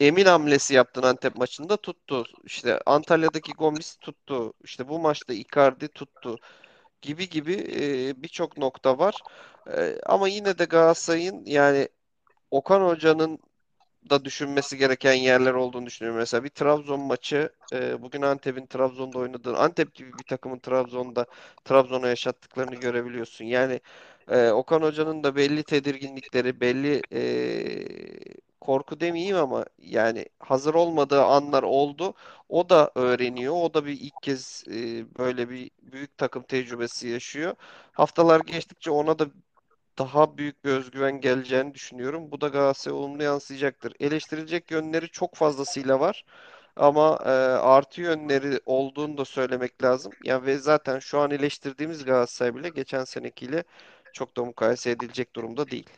[0.00, 2.24] emin hamlesi yaptın Antep maçında tuttu.
[2.44, 4.52] İşte Antalya'daki Gomis tuttu.
[4.64, 6.38] İşte bu maçta Icardi tuttu
[7.02, 9.14] gibi gibi e, birçok nokta var.
[9.76, 11.88] E, ama yine de Galatasaray'ın yani
[12.50, 13.38] Okan Hoca'nın
[14.10, 16.18] da düşünmesi gereken yerler olduğunu düşünüyorum.
[16.20, 21.26] Mesela bir Trabzon maçı e, bugün Antep'in Trabzon'da oynadığı Antep gibi bir takımın Trabzon'da
[21.64, 23.44] Trabzon'a yaşattıklarını görebiliyorsun.
[23.44, 23.80] Yani
[24.28, 27.20] e, Okan Hoca'nın da belli tedirginlikleri, belli e,
[28.60, 32.14] korku demeyeyim ama yani hazır olmadığı anlar oldu.
[32.48, 33.54] O da öğreniyor.
[33.54, 34.74] O da bir ilk kez e,
[35.18, 37.54] böyle bir büyük takım tecrübesi yaşıyor.
[37.92, 39.26] Haftalar geçtikçe ona da
[39.98, 42.30] daha büyük bir özgüven geleceğini düşünüyorum.
[42.30, 43.92] Bu da Galatasaray'a olumlu yansıyacaktır.
[44.00, 46.24] Eleştirilecek yönleri çok fazlasıyla var.
[46.76, 47.28] Ama e,
[47.58, 50.12] artı yönleri olduğunu da söylemek lazım.
[50.24, 53.64] Ya ve zaten şu an eleştirdiğimiz Galatasaray bile geçen senekiyle
[54.12, 55.90] çok da mukayese edilecek durumda değil.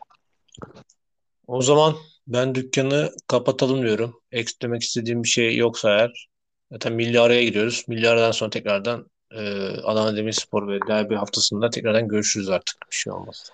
[1.47, 1.95] O zaman
[2.27, 4.21] ben dükkanı kapatalım diyorum.
[4.33, 6.29] Eklemek istediğim bir şey yoksa eğer.
[6.73, 7.85] Zaten milli araya gidiyoruz.
[7.89, 12.77] Milli aradan sonra tekrardan e, Adana Demirspor ve derbi haftasında tekrardan görüşürüz artık.
[12.91, 13.51] Bir şey olmaz.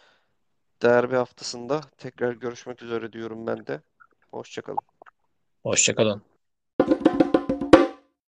[0.83, 3.81] Derbi haftasında tekrar görüşmek üzere diyorum ben de.
[4.33, 4.81] Hoşçakalın.
[5.63, 6.23] Hoşçakalın.